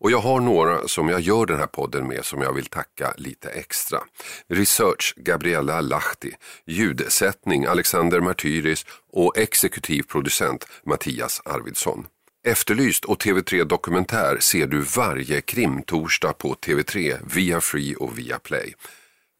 Och 0.00 0.10
jag 0.10 0.18
har 0.18 0.40
några 0.40 0.88
som 0.88 1.08
jag 1.08 1.20
gör 1.20 1.46
den 1.46 1.58
här 1.58 1.66
podden 1.66 2.08
med 2.08 2.24
som 2.24 2.42
jag 2.42 2.52
vill 2.52 2.66
tacka 2.66 3.14
lite 3.16 3.48
extra. 3.48 3.98
Research 4.48 5.14
Gabriella 5.16 5.80
Lahti, 5.80 6.32
ljudsättning 6.66 7.66
Alexander 7.66 8.20
Martyris 8.20 8.86
och 9.12 9.38
exekutiv 9.38 10.02
producent 10.02 10.66
Mattias 10.84 11.42
Arvidsson. 11.44 12.06
Efterlyst 12.48 13.04
och 13.04 13.22
TV3 13.22 13.64
Dokumentär 13.64 14.38
ser 14.40 14.66
du 14.66 14.80
varje 14.80 15.40
krimtorsdag 15.40 16.38
på 16.38 16.54
TV3 16.54 17.16
via 17.34 17.60
Free 17.60 17.94
och 17.94 18.18
via 18.18 18.38
Play. 18.38 18.74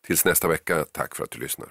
Tills 0.07 0.25
nästa 0.25 0.49
vecka, 0.49 0.85
tack 0.93 1.17
för 1.17 1.25
att 1.25 1.31
du 1.31 1.39
lyssnar. 1.39 1.69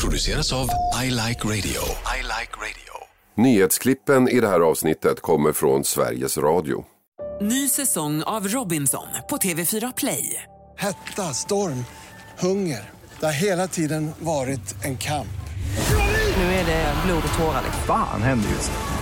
Produceras 0.00 0.52
av 0.52 0.68
I 1.04 1.10
Like 1.10 1.44
Radio. 1.44 1.82
I 2.16 2.22
like 2.22 2.52
radio. 2.56 2.94
Nyhetsklippen 3.34 4.28
i 4.28 4.40
det 4.40 4.48
här 4.48 4.60
avsnittet 4.60 5.20
kommer 5.20 5.52
från 5.52 5.84
Sveriges 5.84 6.38
Radio. 6.38 6.84
Ny 7.40 7.68
säsong 7.68 8.22
av 8.22 8.48
Robinson 8.48 9.06
på 9.30 9.36
TV4 9.36 9.92
Play. 9.96 10.42
Hetta, 10.78 11.22
storm, 11.22 11.84
hunger. 12.38 12.90
Det 13.20 13.26
har 13.26 13.32
hela 13.32 13.68
tiden 13.68 14.10
varit 14.18 14.84
en 14.84 14.98
kamp. 14.98 15.28
Nu 16.36 16.42
är 16.42 16.66
det 16.66 16.94
blod 17.06 17.22
och 17.32 17.38
tårar. 17.38 17.64
Fan 17.86 18.22
händer 18.22 18.50
just 18.50 18.70
det. 18.70 19.01